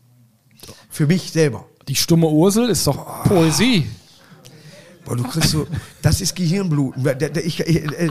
[0.90, 1.64] Für mich selber.
[1.88, 3.86] Die stumme Ursel ist doch Poesie.
[5.04, 5.66] Boah, du kriegst so,
[6.00, 7.06] das ist Gehirnbluten.
[7.44, 8.08] Ich, ich, äh,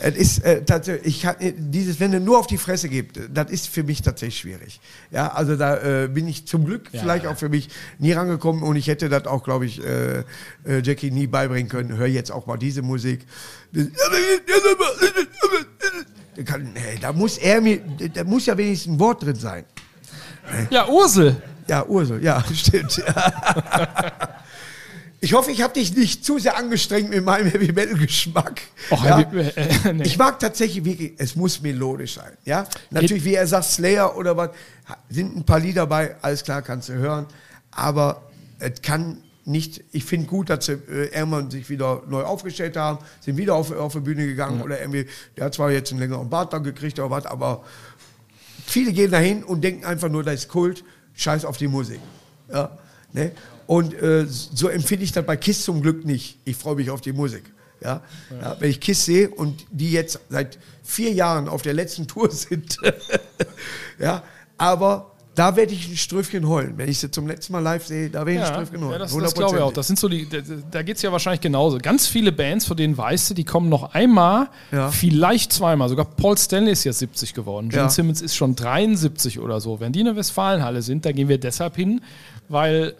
[0.00, 3.50] es ist äh, tatsächlich, ich äh, dieses, wenn du nur auf die Fresse gibt, das
[3.50, 4.80] ist für mich tatsächlich schwierig.
[5.10, 7.00] Ja, also da äh, bin ich zum Glück Ja.
[7.00, 10.82] vielleicht auch für mich nie rangekommen und ich hätte das auch, glaube ich, äh, äh,
[10.82, 11.96] Jackie nie beibringen können.
[11.96, 13.26] Hör jetzt auch mal diese Musik.
[17.00, 17.80] Da muss er mir,
[18.14, 19.64] da muss ja wenigstens ein Wort drin sein.
[20.70, 21.36] Ja, Ursel.
[21.68, 23.02] Ja, Ursel, ja, stimmt.
[25.20, 28.60] Ich hoffe, ich habe dich nicht zu sehr angestrengt mit meinem Heavy Metal Geschmack.
[28.90, 29.18] Och, ja?
[29.18, 30.04] Heavy- äh, nee.
[30.04, 32.32] Ich mag tatsächlich wirklich, es muss melodisch sein.
[32.44, 34.50] Ja, natürlich, wie er sagt, Slayer oder was,
[35.10, 37.26] sind ein paar Lieder bei, alles klar, kannst du hören.
[37.72, 38.22] Aber
[38.60, 42.98] es kann nicht, ich finde gut, dass sie äh, irgendwann sich wieder neu aufgestellt haben,
[43.20, 45.06] sind wieder auf, auf die Bühne gegangen oder irgendwie,
[45.36, 47.64] der hat zwar jetzt einen längeren Bart dann gekriegt oder was, aber
[48.66, 50.84] viele gehen dahin und denken einfach nur, das ist Kult,
[51.18, 52.00] scheiß auf die Musik.
[52.50, 52.78] Ja,
[53.12, 53.32] ne?
[53.66, 56.38] Und äh, so empfinde ich das bei KISS zum Glück nicht.
[56.44, 57.44] Ich freue mich auf die Musik.
[57.82, 58.02] Ja?
[58.30, 58.56] Ja.
[58.58, 62.78] wenn ich KISS sehe und die jetzt seit vier Jahren auf der letzten Tour sind,
[63.98, 64.22] ja,
[64.56, 66.74] aber da werde ich ein Ströfchen heulen.
[66.76, 68.92] Wenn ich sie zum letzten Mal live sehe, da werde ich ein Ja, Ströfchen heulen.
[68.92, 69.72] ja, das, das glaube ich auch.
[69.72, 70.38] Das sind so die, da,
[70.70, 71.78] da geht es ja wahrscheinlich genauso.
[71.78, 74.90] Ganz viele Bands, von denen weißt du, die kommen noch einmal, Ja.
[74.90, 75.88] vielleicht zweimal.
[75.88, 77.68] Sogar Paul Stanley ist jetzt 70 geworden.
[77.68, 77.88] Gene Ja.
[77.88, 79.80] Simmons ist schon 73 oder so.
[79.80, 82.00] Wenn die in der Westfalenhalle sind, da gehen wir deshalb hin,
[82.48, 82.94] weil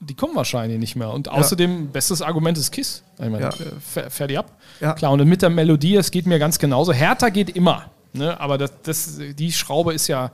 [0.00, 1.10] die kommen wahrscheinlich nicht mehr.
[1.10, 3.02] Und außerdem, bestes Argument ist Kiss.
[3.18, 3.50] Ich meine, äh,
[3.80, 4.52] fer- fertig ab.
[4.96, 6.92] Klar, und mit der Melodie, es geht mir ganz genauso.
[6.92, 7.86] Härter geht immer.
[8.12, 8.38] Ne?
[8.38, 10.30] Aber das, das, die Schraube ist ja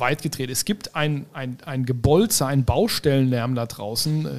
[0.00, 0.50] weit gedreht.
[0.50, 4.26] Es gibt ein, ein, ein Gebolze, ein Baustellenlärm da draußen.
[4.26, 4.30] Äh,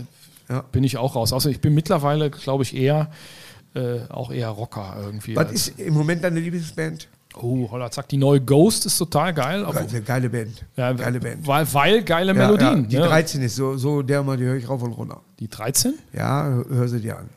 [0.53, 0.61] Ja.
[0.71, 1.31] Bin ich auch raus.
[1.31, 3.11] Also ich bin mittlerweile, glaube ich, eher
[3.75, 5.35] äh, auch eher Rocker irgendwie.
[5.35, 7.07] Was ist im Moment deine Lieblingsband?
[7.35, 9.63] oh, holla, zack, die neue Ghost ist total geil.
[9.63, 10.65] Aber, Eine geile Band.
[10.75, 11.45] ja, geile Band.
[11.47, 12.87] Weil, weil geile Ja, Melodien.
[12.89, 13.03] die ne?
[13.03, 15.21] 13 ist so, so der mal, die höre ich rauf und runter.
[15.39, 15.93] die 13?
[16.11, 17.29] Ja, hör- sie dir an.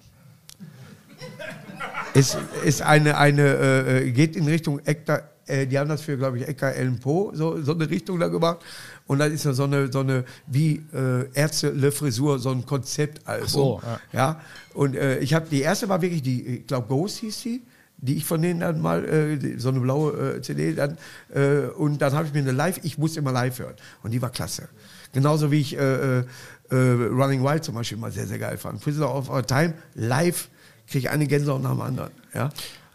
[2.14, 6.16] Ist, ist eine, eine äh, äh, geht in Richtung Ekta, äh, die haben das für,
[6.16, 8.59] glaube ich, Eka Ellen Po, so, so eine Richtung da gemacht.
[9.07, 13.49] Und dann ist so eine, so eine wie äh, Ärzte Le Frisur, so ein Konzeptalbum.
[13.49, 13.82] so,
[14.12, 14.40] ja.
[14.74, 17.62] Und äh, ich habe, die erste war wirklich die, ich glaube, Ghost hieß die,
[17.99, 20.99] die ich von denen dann mal, äh, so eine blaue äh, CD dann,
[21.32, 23.74] äh, und dann habe ich mir eine Live, ich musste immer live hören.
[24.03, 24.68] Und die war klasse.
[25.12, 26.24] Genauso wie ich äh, äh,
[26.70, 28.80] äh, Running Wild zum Beispiel mal sehr, sehr geil fand.
[28.80, 30.49] Prisoner of Our Time, live,
[30.86, 32.11] kriege ich eine Gänsehaut nach dem anderen.
[32.34, 32.51] Ja?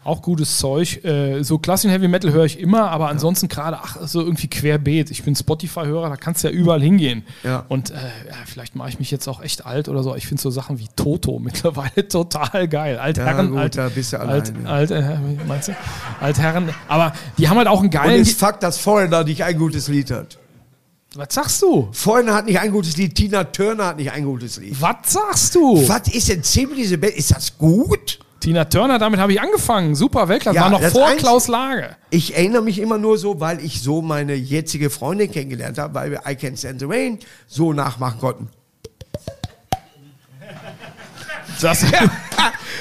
[0.08, 1.04] Auch gutes Zeug.
[1.04, 5.10] Äh, so klassischen Heavy Metal höre ich immer, aber ansonsten gerade, ach, so irgendwie querbeet.
[5.10, 7.24] Ich bin Spotify-Hörer, da kannst du ja überall hingehen.
[7.44, 7.66] Ja.
[7.68, 10.16] Und äh, ja, vielleicht mache ich mich jetzt auch echt alt oder so.
[10.16, 12.98] Ich finde so Sachen wie Toto mittlerweile total geil.
[12.98, 14.68] Altherren, gut, alt, da bist du alt, alleine.
[14.70, 15.76] alt, äh, meinst du?
[16.22, 18.22] Altherren, aber die haben halt auch einen Und geilen.
[18.22, 20.38] es ist Fakt, dass Foreigner nicht ein gutes Lied hat.
[21.16, 21.88] Was sagst du?
[21.92, 24.74] Foreigner hat nicht ein gutes Lied, Tina Turner hat nicht ein gutes Lied.
[24.80, 25.86] Was sagst du?
[25.86, 27.12] Was ist denn ziemlich diese Band?
[27.12, 28.20] Ist das gut?
[28.40, 29.94] Tina Turner, damit habe ich angefangen.
[29.94, 30.56] Super Weltklasse.
[30.56, 31.96] Ja, War noch vor Einzige- Klaus Lage.
[32.10, 36.10] Ich erinnere mich immer nur so, weil ich so meine jetzige Freundin kennengelernt habe, weil
[36.12, 38.48] wir I Can't Stand the Rain so nachmachen konnten.
[41.60, 41.84] Das,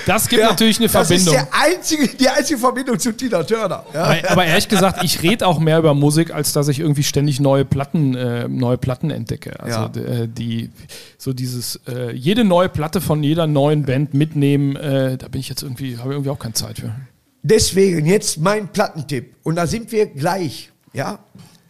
[0.05, 1.33] das gibt Ja, natürlich eine Verbindung.
[1.33, 3.83] Das ist einzige, die einzige Verbindung zu Tina Turner.
[3.93, 4.15] Ja?
[4.29, 7.65] Aber, ehrlich gesagt, ich rede auch mehr über Musik, als dass ich irgendwie ständig neue
[7.65, 9.59] Platten, äh, neue Platten entdecke.
[9.59, 10.01] Also Ja.
[10.23, 10.69] äh, die,
[11.17, 15.49] so dieses, äh, jede neue Platte von jeder neuen Band mitnehmen, äh, da bin ich
[15.49, 16.93] jetzt irgendwie, habe ich irgendwie auch keine Zeit für.
[17.43, 19.35] Deswegen jetzt mein Plattentipp.
[19.43, 20.71] Und da sind wir gleich.
[20.93, 21.19] Ja?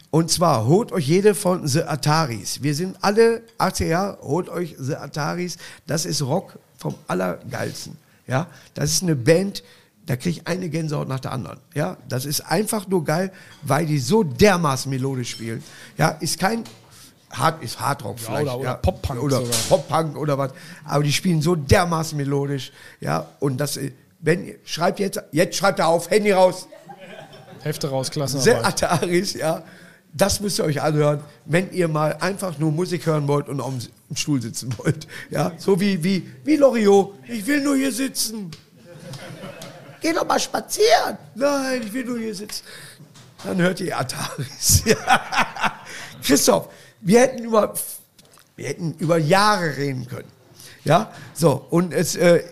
[0.09, 2.63] Und zwar holt euch jede von The Ataris.
[2.63, 5.57] Wir sind alle 80er Jahre, holt euch The Ataris.
[5.85, 7.97] Das ist Rock vom Allergeilsten.
[8.27, 8.47] Ja?
[8.73, 9.63] Das ist eine Band,
[10.05, 11.59] da kriege ich eine Gänsehaut nach der anderen.
[11.73, 11.97] Ja?
[12.07, 13.31] Das ist einfach nur geil,
[13.63, 15.63] weil die so dermaßen melodisch spielen.
[15.97, 16.09] Ja?
[16.09, 16.63] Ist kein
[17.31, 18.43] Hard, ist Hardrock vielleicht.
[18.47, 19.41] oder- oder Pop-Punk Oder.
[19.67, 20.51] Pop-Punk oder was.
[20.85, 22.71] Aber die spielen so dermaßen melodisch.
[23.01, 23.27] Ja?
[23.39, 26.67] Und das, äh, wenn, ihr- schreibt jetzt, jetzt schreibt er auf, Handy raus.
[27.63, 28.65] Hefte raus, The Klassenarbeit.
[28.65, 29.63] Ataris, ja.
[30.13, 33.73] Das müsst ihr euch anhören, wenn ihr mal einfach nur Musik hören wollt und auf
[34.09, 35.07] dem Stuhl sitzen wollt.
[35.29, 37.13] Ja, so wie, wie, wie Loriot.
[37.27, 38.51] Ich will nur hier sitzen.
[40.01, 41.17] Geh doch mal spazieren.
[41.35, 42.63] Nein, ich will nur hier sitzen.
[43.43, 44.83] Dann hört ihr Ataris.
[46.23, 46.69] Christoph,
[47.01, 47.73] wir hätten über,
[48.55, 50.29] wir hätten über Jahre reden können.
[50.83, 52.43] Ja, so, und es, äh,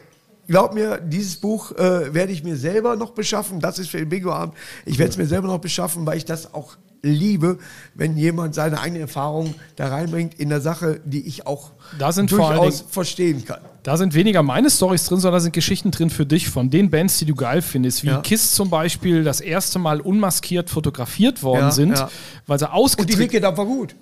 [0.47, 3.59] glaub mir, dieses Buch äh, werde ich mir selber noch beschaffen.
[3.59, 4.55] Das ist für den Bingo-Abend.
[4.85, 6.75] Ich werde es mir selber noch beschaffen, weil ich das auch
[7.09, 7.57] liebe,
[7.93, 12.89] wenn jemand seine eigene Erfahrung da reinbringt in der Sache, die ich auch durchaus Dingen-
[12.91, 13.59] verstehen kann.
[13.83, 16.89] Da sind weniger meine Stories drin, sondern da sind Geschichten drin für dich von den
[16.89, 18.21] Bands, die du geil findest, wie Ja.
[18.21, 22.09] Kiss zum Beispiel das erste Mal unmaskiert fotografiert worden Ja, sind, ja.
[22.47, 23.95] weil sie Und die ausgetreten Wicke da war gut.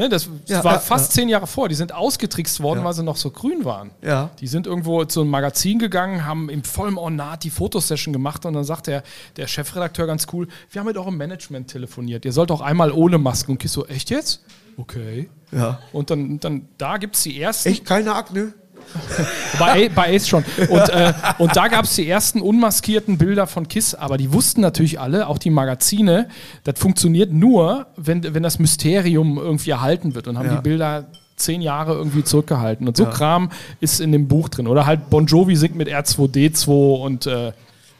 [0.00, 1.68] Ne, das Ja, war ja, fast zehn Jahre vor.
[1.68, 2.84] Die sind ausgetrickst worden, Ja.
[2.86, 3.90] weil sie noch so grün waren.
[4.00, 4.30] Ja.
[4.40, 8.54] Die sind irgendwo zu einem Magazin gegangen, haben im vollen Ornat die Fotosession gemacht und
[8.54, 9.02] dann sagt der,
[9.36, 12.24] der Chefredakteur ganz cool, wir haben mit eurem Management telefoniert.
[12.24, 13.52] Ihr sollt auch einmal ohne Masken.
[13.52, 14.40] Und Kiss so, echt jetzt?
[14.78, 15.28] Okay.
[15.52, 15.80] Ja.
[15.92, 17.68] Und dann, dann da gibt es die ersten.
[17.68, 18.54] Echt keine Akne?
[19.58, 20.44] Bei, bei Ace schon.
[20.68, 24.60] Und, äh, und da gab es die ersten unmaskierten Bilder von Kiss, aber die wussten
[24.60, 26.28] natürlich alle, auch die Magazine,
[26.64, 30.56] das funktioniert nur, wenn, wenn das Mysterium irgendwie erhalten wird und haben Ja.
[30.56, 31.06] die Bilder
[31.36, 32.86] zehn Jahre irgendwie zurückgehalten.
[32.88, 33.50] Und so Kram
[33.80, 34.66] ist in dem Buch drin.
[34.66, 37.52] Oder halt Bon Jovi singt mit R2D2 und äh,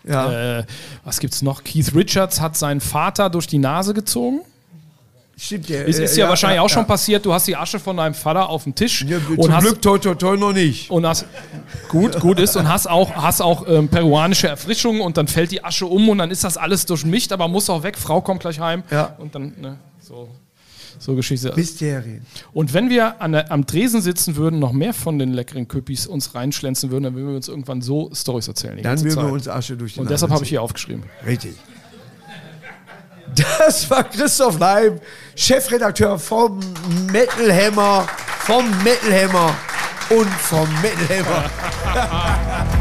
[0.06, 0.58] Ja.
[0.60, 0.64] äh,
[1.04, 1.64] was gibt's noch?
[1.64, 4.40] Keith Richards hat seinen Vater durch die Nase gezogen.
[5.42, 6.88] Stimmt, der, Es äh, ist ja, wahrscheinlich ja, auch schon ja.
[6.88, 9.64] passiert, du hast die Asche von deinem Vater auf dem Tisch Ja, und zum hast
[9.64, 10.90] Glück toi toi toi noch nicht.
[10.90, 11.24] und hast
[11.88, 15.64] gut, gut ist und hast auch, hast auch ähm, peruanische Erfrischung und dann fällt die
[15.64, 18.60] Asche um und dann ist das alles durchmischt, aber muss auch weg, Frau kommt gleich
[18.60, 19.16] heim Ja.
[19.18, 20.28] und dann, ne, so,
[20.98, 21.54] so Geschichte.
[21.56, 22.26] Mysterien.
[22.52, 26.06] Und wenn wir an der, am Tresen sitzen würden, noch mehr von den leckeren Köpis
[26.06, 28.78] uns reinschlänzen würden, dann würden wir uns irgendwann so Stories erzählen.
[28.82, 29.32] Dann würden wir Zeit.
[29.32, 31.04] uns Asche durch die Und deshalb habe ich hier aufgeschrieben.
[31.24, 31.54] Richtig.
[33.36, 35.00] Das war Christoph Leim,
[35.36, 36.60] Chefredakteur vom
[37.10, 38.06] Metal Hammer,
[38.40, 39.54] vom Metal Hammer
[40.10, 42.70] und vom Metal Hammer.